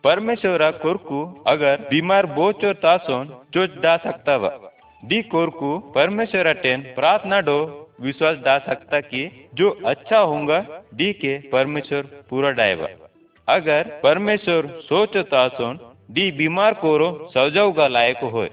परमेश्वरा 0.04 0.70
कोरकू 0.78 1.20
अगर 1.46 1.86
बीमार 1.90 2.26
बोचो 2.34 2.72
तासोन 2.80 3.28
जो 3.54 3.66
डा 3.82 3.96
सकता 4.04 4.36
वा 4.36 4.50
डी 5.02 5.20
कोरकू 5.28 5.70
परमेश्वरा 5.94 6.52
टेन 6.62 6.82
प्रार्थना 6.94 7.40
डो, 7.40 7.58
विश्वास 8.00 8.36
डा 8.38 8.58
सकता 8.66 9.00
कि 9.02 9.22
जो 9.54 9.70
अच्छा 9.86 10.18
होगा 10.20 10.58
डी 10.94 11.12
के 11.14 11.38
परमेश्वर 11.50 12.02
पूरा 12.30 12.50
डायवा। 12.52 12.88
अगर 13.48 13.88
परमेश्वर 14.02 14.66
सोचता 14.82 15.46
सुन 15.48 15.78
डी 16.10 16.30
बीमार 16.32 16.74
कोरो 16.74 17.08
सजाऊगा 17.30 17.86
लायक 17.88 18.22
होय। 18.32 18.50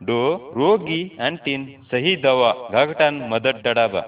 डो 0.00 0.20
रोगी 0.56 1.02
अंटिन 1.20 1.66
सही 1.90 2.14
दवा 2.16 2.52
घाघटान 2.72 3.20
मदद 3.30 3.60
डडाबा। 3.66 4.00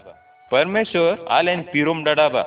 परमेश्वर 0.50 1.24
आलेन 1.30 1.62
पीरोम 1.72 2.02
डडाबा। 2.04 2.42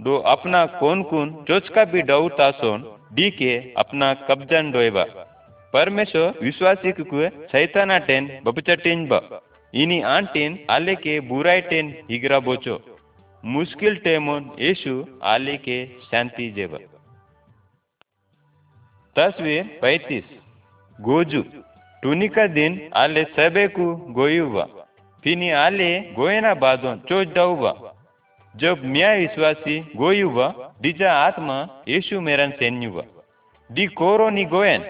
डो 0.00 0.16
अपना 0.26 0.64
कौन 0.78 1.02
कुन 1.02 1.32
चोचका 1.48 1.84
भी 1.84 2.02
डऊ 2.02 2.28
तासोन 2.38 2.84
डी 3.14 3.30
के 3.30 3.56
अपना 3.76 4.12
कब्जन 4.28 4.70
डोएबा। 4.70 5.04
परमेश्वर 5.74 6.38
विश्वासी 6.42 6.92
कुए 6.92 7.28
सैताना 7.52 7.98
टेन 8.06 8.30
बपचटिन 8.44 9.06
बा 9.08 9.20
इनी 9.74 10.00
आंटिन 10.08 10.58
आले 10.70 10.94
के 10.94 11.18
बुराई 11.28 11.60
टेन 11.68 11.94
हिगरा 12.10 12.38
बोचो। 12.40 12.80
मुश्किल 13.44 13.96
टेमोन 13.98 14.50
यीशु 14.60 15.04
आले 15.24 15.56
के 15.58 15.84
शांति 16.02 16.50
जेबा। 16.56 16.78
तस्वीर 19.16 19.62
पैतीस। 19.82 20.24
गोजू 20.98 21.42
टूनी 22.02 22.28
का 22.28 22.46
दिन 22.48 22.78
आले 22.94 23.24
सबे 23.32 23.66
को 23.68 23.84
गोयुवा। 24.12 24.64
फिनी 25.24 25.50
आले 25.56 25.88
गोयना 26.12 26.52
बादों 26.56 26.94
चोच 27.08 27.34
डाउवा 27.34 27.72
जब 28.54 28.84
मिया 28.84 29.12
विश्वासी 29.14 29.78
गोयुवा, 29.96 30.46
डिजा 30.82 31.12
आत्मा 31.18 31.56
यीशु 31.88 32.20
मेरन 32.20 32.50
सेन्युवा। 32.52 33.02
डी 33.70 33.86
कोरो 33.92 34.28
नी 34.30 34.44
गोयन। 34.46 34.82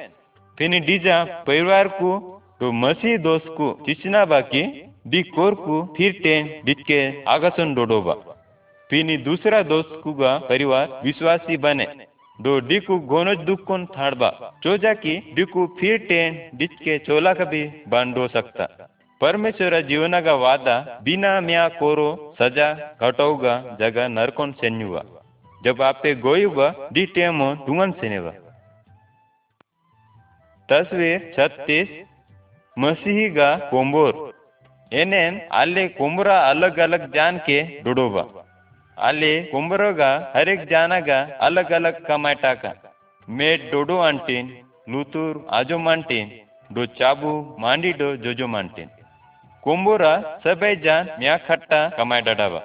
फिनी 0.58 0.80
डीजा 0.80 1.18
परिवार 1.46 1.88
को 1.98 2.12
तो 2.60 2.72
मसीह 2.74 3.16
दोस्त 3.18 3.46
को 3.48 3.72
चिचना 3.86 4.24
बाकी, 4.24 4.62
डी 5.06 5.22
कोर 5.30 5.54
को 5.56 5.82
फिर 5.96 6.12
टेन 6.22 6.50
डिटके 6.64 7.00
आगसन 7.28 7.74
डोडोबा 7.74 8.14
फिनी 8.90 9.16
दूसरा 9.18 9.62
दोस्त 9.64 10.00
कुगा 10.04 10.36
परिवार 10.48 11.00
विश्वासी 11.04 11.56
बने। 11.58 11.86
दो 12.38 12.58
डिकु 12.60 12.96
गोनज 13.08 13.38
दुक्कोन 13.38 13.84
थाड़बा। 13.86 14.28
चोजा 14.64 14.92
की 14.94 15.14
डिकु 15.34 15.66
फिर 15.80 15.98
टेन 16.06 16.38
डिच 16.54 16.72
के 16.74 16.98
चोला 16.98 17.32
कभी 17.34 17.62
बांधो 17.88 18.26
सकता। 18.28 18.66
परमेश्वर 19.20 19.80
जीवन 19.80 20.20
का 20.20 20.34
वादा, 20.34 20.76
बिना 21.02 21.40
म्या 21.40 21.68
कोरो, 21.68 22.34
सजा, 22.38 22.72
घटोगा 23.02 23.54
जगह 23.80 24.08
नरकोन 24.08 24.52
सेन्युआ 24.52 25.02
जब 25.60 25.82
आपे 25.82 26.14
गोयुगा 26.14 26.68
डी 26.92 27.06
टेमो 27.06 27.54
दुंगन 27.66 27.90
सेनेवा। 28.00 28.32
तस्वीर 30.68 31.32
छत्तीस, 31.36 31.88
मसीही 32.76 33.28
का 33.30 33.54
कोम्बोर। 33.70 34.12
एनेन 34.92 35.40
आले 35.52 35.88
कोम्बरा 35.90 36.38
अलग 36.48 36.78
अलग 36.80 37.12
जान 37.14 37.38
के 37.38 37.62
डुडोबा 37.82 38.22
कोम्बरोगा 38.96 40.10
हर 40.34 40.48
एक 40.48 40.64
जानागा 40.68 41.20
अलग 41.42 41.70
अलग 41.72 42.04
कमाटा 42.06 42.52
का 42.56 42.72
मेट 43.28 43.70
डोडो 43.70 43.96
आंटीन 44.00 44.50
लुतुर 44.88 45.46
आजो 45.50 45.78
मांटीन 45.80 46.28
डो 46.70 46.84
चाबू 46.98 47.32
मांडी 47.58 47.92
डो 47.94 48.14
जोजो 48.24 48.46
मांटीन 48.48 48.88
कोम्बोरा 49.62 50.12
सबे 50.44 50.74
जान 50.78 51.08
म्या 51.18 51.36
खट्टा 51.46 51.80
कमाए 51.96 52.20
डडावा 52.26 52.60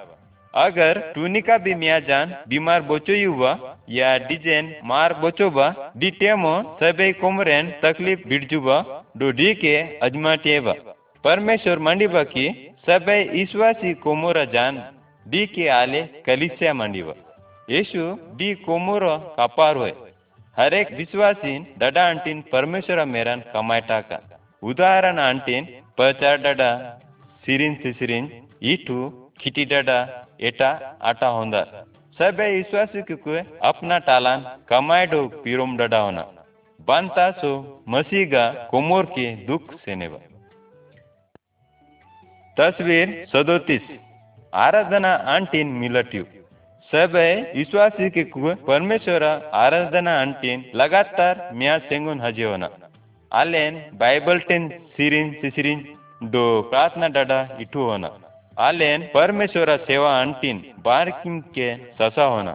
अगर 0.54 1.00
टूनिका 1.14 1.56
भी 1.64 1.74
मिया 1.76 1.98
जान 2.02 2.34
बीमार 2.48 2.82
बोचो 2.82 3.16
हुआ 3.24 3.54
या 3.90 4.16
डिजेन 4.28 4.72
मार 4.84 5.12
बोचोबा 5.20 5.68
डी 5.96 6.10
टेमो 6.20 6.54
सबे 6.80 7.10
कोमरेन 7.20 7.70
तकलीफ़ 7.82 8.28
बिड़जुबा 8.28 8.78
डो 9.18 9.30
डी 9.40 9.52
के 9.62 9.74
अजमाटेबा 10.02 10.74
परमेश्वर 11.24 11.78
मंडीबा 11.88 12.22
की 12.30 12.46
सबे 12.86 13.18
ईश्वासी 13.42 13.92
कोमोरा 14.04 14.44
जान 14.54 14.80
डी 15.30 15.44
के 15.54 15.66
आले 15.70 16.00
कलिसिया 16.26 16.72
मंडीबा 16.74 17.14
यीशु 17.68 18.02
डी 18.38 18.48
कोमोरो 18.66 19.16
कापार 19.36 19.76
होय 19.76 19.92
हर 20.56 20.74
एक 20.74 20.92
विश्वासीन 20.98 21.66
डडा 21.80 22.04
अंटीन 22.10 22.40
परमेश्वर 22.52 23.04
मेरन 23.14 23.40
कमायटा 23.54 24.00
का 24.08 24.18
उदाहरण 24.62 25.18
अंटीन 25.24 25.66
पचार 25.98 26.36
डडा 26.46 26.70
सिरिन 27.44 27.74
सिसिरिन 27.82 28.30
ईटू 28.72 28.98
खिटी 29.40 29.64
डडा 29.72 29.98
एटा 30.48 30.70
आटा 31.10 31.28
होंदा 31.36 31.62
सब 32.18 32.40
विश्वासी 32.40 33.02
को 33.12 33.38
अपना 33.68 33.98
टालान 34.08 34.40
कमाएडो 34.68 35.22
पीरोम 35.44 35.76
डडा 35.76 36.00
होना 36.00 36.24
बनता 36.88 37.30
सो 37.38 37.52
मसीगा 37.88 38.48
कोमोर 38.70 39.04
के 39.14 39.30
दुख 39.46 39.74
सेनेवा 39.84 40.18
तस्वीर 42.56 43.16
सदोतीस 43.32 43.96
आराधना 44.52 45.12
आंटीन 45.34 45.68
मिलट्यू 45.80 46.24
सब 46.92 47.16
विश्वासी 47.56 48.08
के 48.10 48.22
परमेश्वर 48.66 49.22
आराधना 49.64 50.12
आंटीन 50.20 50.64
लगातार 50.74 51.50
म्या 51.54 51.78
सेंगुन 51.88 52.20
हजे 52.20 52.44
होना 52.44 52.68
आलेन 53.32 53.74
बाइबल 54.00 54.38
टेन 54.48 54.68
सिरिन 54.96 55.32
सिसिरिन 55.40 55.84
दो 56.34 56.44
प्रार्थना 56.70 57.08
डडा 57.16 57.40
इटू 57.60 57.82
होना 57.90 58.10
आलेन 58.56 59.02
परमेश्वर 59.14 59.76
सेवा 59.80 60.18
अंटीन 60.20 60.62
बारकिम 60.84 61.40
के 61.56 61.68
ससा 61.98 62.24
होना 62.34 62.52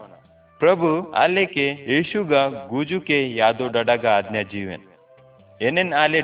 प्रभु 0.62 0.90
आले 1.18 1.46
के 1.54 1.68
यीशुगा 1.94 2.48
गुजू 2.72 3.00
के 3.08 3.22
यादो 3.38 3.68
डडागा 3.76 4.18
आज्ञा 4.18 4.44
जीवन 4.52 4.90
एनेन 5.62 5.94
आले 5.94 6.22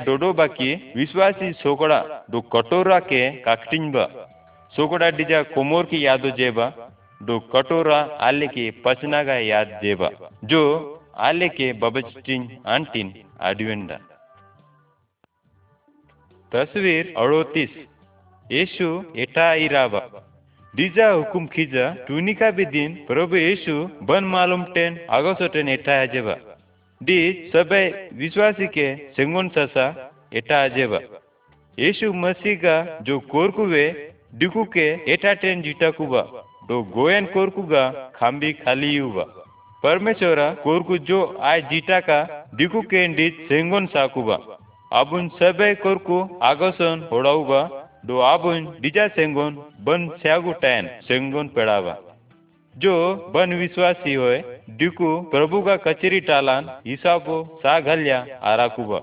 सोकड़ा 4.74 5.42
कोमोर 5.50 5.84
की 5.86 6.04
यादो 6.04 6.30
जेबा 6.36 6.66
दो 7.20 7.38
कटोरा 7.52 7.98
आले 8.22 8.46
के 8.48 8.70
पचना 8.84 9.22
का 9.24 9.34
याद 9.36 9.78
जेबा 9.82 10.10
जो 10.44 10.62
आले 11.20 11.48
के 11.50 11.72
बबचिन 11.80 12.48
आंटीन 12.68 13.12
आडवेंडा 13.42 13.98
तस्वीर 16.52 17.12
अड़ोतीस 17.18 17.76
यीशु 18.46 18.88
एटा 19.24 19.52
इराबा 19.64 20.00
डीजा 20.74 21.08
हुकुम 21.10 21.46
खीजा 21.48 21.88
टूनिका 22.06 22.50
भी 22.52 22.64
दिन 22.68 22.94
प्रभु 23.06 23.36
यीशु 23.38 23.74
बन 24.08 24.24
मालूम 24.32 24.62
टेन 24.74 24.98
आगोसो 25.12 25.48
टेन 25.54 25.68
एटा 25.70 26.00
अजेबा 26.02 26.36
डी 27.00 27.18
सबे 27.52 27.82
विश्वासी 28.16 28.66
के 28.76 28.86
सेंगोन 29.16 29.48
ससा 29.56 29.86
एटा 30.34 30.62
अजेबा 30.64 31.00
यीशु 31.78 32.12
मसीह 32.22 32.56
का 32.64 32.76
जो 33.02 33.18
कोरकुवे 33.30 33.84
जीटा 34.32 35.90
कुबा, 35.90 36.22
दो 36.68 36.82
गोयन 36.92 37.24
कोरकुगा 37.26 37.82
खाम्बी 38.14 38.52
खाली 38.54 38.90
युवा। 38.90 39.24
परमेश्वरा 39.82 40.48
कोरकु 40.62 40.98
जो 41.04 41.20
आय 41.42 41.60
जीटा 41.70 42.00
का 42.00 42.18
डिकू 42.54 42.80
के 42.84 43.06
डीज 43.14 43.34
सेंगोन 43.48 43.86
साकुबा 43.88 44.36
अबुन 44.92 45.28
सबे 45.36 45.74
कोरकु 45.76 46.16
आगोसन 46.42 47.08
होड़ाउबा 47.12 47.60
do 48.02 48.20
abun 48.24 48.68
dija 48.82 49.08
sengon 49.10 49.56
ban 49.86 50.08
स्यागु 50.20 50.52
टैन 50.60 50.86
सेंगोन 51.02 51.48
पेड़ावा। 51.48 51.96
जो 52.74 52.94
बन 53.34 53.52
विश्वासी 53.54 54.14
होए 54.14 54.38
डिकु 54.78 55.08
प्रभु 55.30 55.60
का 55.62 55.76
कचरी 55.76 56.20
टालान 56.20 56.68
हिसाबो 56.86 57.36
साघल्या 57.62 58.18
आराकुबा 58.42 59.00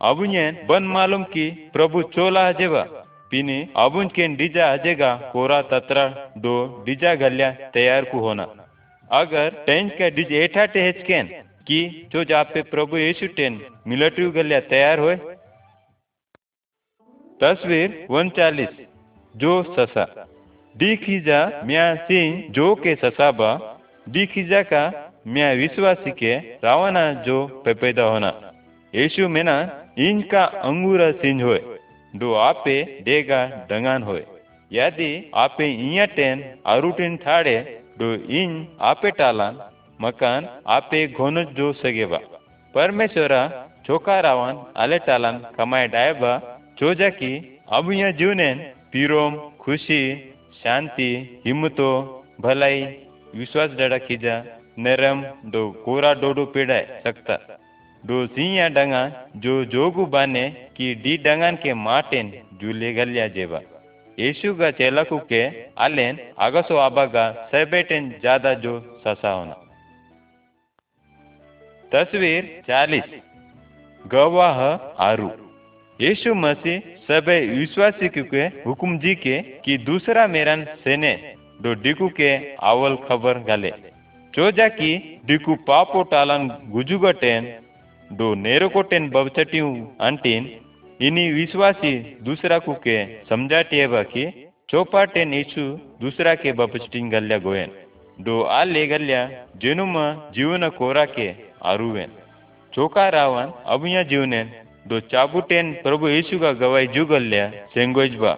अबुन्यन 0.00 0.56
बन 0.68 0.82
मालूम 0.88 1.22
की 1.32 1.46
प्रभु 1.72 2.02
चोला 2.14 2.46
हजेबा 2.48 2.82
पिनी 3.30 3.58
अबुन 3.76 4.08
केन 4.08 4.34
डिजा 4.36 4.72
हजेगा 4.72 5.14
कोरा 5.32 5.60
तत्रा 5.70 6.04
दो 6.38 6.56
डिजा 6.86 7.14
घल्या 7.16 7.50
तैयार 7.74 8.04
कु 8.04 8.18
होना। 8.18 8.46
अगर 9.10 9.62
टेंच 9.66 9.92
का 9.98 10.08
डिज 10.10 10.32
एठा 10.32 10.64
टेहचकेन 10.66 11.26
की 11.66 11.80
जो 12.12 12.24
जापे 12.24 12.62
प्रभु 12.70 12.96
यीशु 12.96 13.26
टेन 13.36 13.60
मिलिट्री 13.86 14.30
गल्या 14.30 14.60
तैयार 14.68 14.98
होए? 14.98 15.16
तस्वीर 17.40 18.06
उनचालीस, 18.10 18.74
जो 19.34 19.52
ससा। 19.74 20.04
डी 20.74 20.96
खीजा 20.96 21.40
म्या 21.64 21.94
सिंह 22.04 22.44
जो 22.50 22.74
के 22.74 22.94
ससाबा 22.94 23.50
डी 24.08 24.26
खीजा 24.26 24.62
का 24.62 24.82
म्या 25.26 25.50
विश्वासी 25.52 26.10
के 26.12 26.34
रावणा 26.64 27.04
जो 27.22 27.36
पैदा 27.66 28.04
होना। 28.04 28.32
यीशु 28.94 29.28
में 29.28 29.42
ना 29.44 29.56
इनका 29.98 30.44
अंगूरा 30.62 31.10
सिंह 31.12 31.42
होए। 31.42 31.60
दो 32.16 32.34
आपे 32.34 33.02
देगा 33.02 33.66
डंगान 33.70 34.02
होए। 34.02 34.24
यदि 34.72 35.30
आपे 35.34 35.66
इया 35.72 36.04
टेन 36.04 36.54
आरुटिन 36.66 37.16
थाड़े, 37.16 37.82
दो 37.98 38.14
इन 38.14 38.68
आपे 38.80 39.10
टालान, 39.10 39.70
मकान 40.00 40.48
आपे 40.66 41.06
घोन 41.08 41.44
जो 41.44 41.72
सगेबा। 41.72 42.18
परमेश्वरा 42.74 43.70
चोका 43.86 44.20
रावण 44.20 44.56
आले 44.76 44.98
टालान 44.98 45.38
कमाए 45.58 45.88
डायबा, 45.88 46.60
चोजा 46.78 47.08
की 47.08 47.60
अब 47.68 47.92
यह 47.92 48.10
जीवनेन 48.10 48.58
पीरोम, 48.92 49.36
खुशी, 49.60 50.34
शांति, 50.64 51.42
हिम्मतो, 51.46 52.24
भलाई, 52.40 52.82
विश्वास 53.34 53.70
डड़ा 53.70 53.98
कीजा 53.98 54.44
सिंह 58.28 58.68
डंगा, 58.70 59.02
जो 59.36 59.64
जोगु 59.66 60.04
बाने 60.06 60.48
की 60.76 60.94
डी 60.96 61.16
डंगान 61.18 61.56
के 61.56 61.74
माटेन 61.76 62.32
जूले 62.60 62.92
गलिया 62.94 63.26
जेबा 63.28 63.60
के 65.24 65.40
आलेन 65.80 66.18
आगसो 66.38 66.76
आबागा 66.78 67.30
सेबेटेन 67.50 68.10
ज़्यादा 68.20 68.52
जो 68.56 68.74
ससा 69.04 69.30
होना। 69.30 69.56
तस्वीर 71.92 72.50
चालीस। 72.68 73.08
गवाह 74.04 74.60
आरू। 75.04 75.30
यीशु 76.00 76.34
मसीह 76.36 76.80
सब 77.08 77.28
विश्वासी 77.50 78.08
के 78.10 78.44
हुकुम 78.62 78.98
जी 78.98 79.14
के 79.16 79.40
कि 79.64 79.78
दूसरा 79.80 80.26
मेरन 80.28 80.64
सेने 80.84 81.12
दो 81.62 81.74
डिकू 81.82 82.08
के 82.16 82.30
आवल 82.66 82.96
खबर 83.08 83.38
गले। 83.44 83.70
चोजा 84.34 84.68
की 84.70 84.94
डिकू 85.26 85.54
पापो 85.66 86.02
टालन 86.10 86.48
गुजुगटेन 86.70 87.52
दो 88.10 88.34
नेरोकोटेन 88.34 89.08
बबचटियू 89.10 89.68
अंटीन, 90.00 90.50
इनी 91.00 91.30
विश्वासी 91.32 91.92
दूसरा 92.22 92.58
को 92.58 92.72
के 92.72 92.96
समझाटिए 93.24 93.86
बाकी, 93.86 94.24
चौपाटेन 94.68 95.32
यीशु 95.34 95.62
दूसरा 96.00 96.34
के 96.34 96.52
बबचटिंग 96.52 97.10
गल्या 97.10 97.38
गोयन 97.38 97.70
दो 98.18 98.40
आले 98.42 98.86
गल्या 98.86 99.22
जेनुम 99.62 99.94
जीवन 100.34 100.68
कोरा 100.68 101.04
के 101.04 101.28
आरुवेन 101.62 102.10
चोका 102.72 103.08
रावन 103.08 103.52
अब 103.66 103.86
जीवनेन, 104.10 104.50
दो 104.88 105.00
चाबुटेन 105.00 105.72
प्रभु 105.82 106.08
यीशु 106.08 106.38
का 106.38 106.52
गवाई 106.52 106.86
जुगल्या 106.86 107.50
सेंगोजबा 107.74 108.32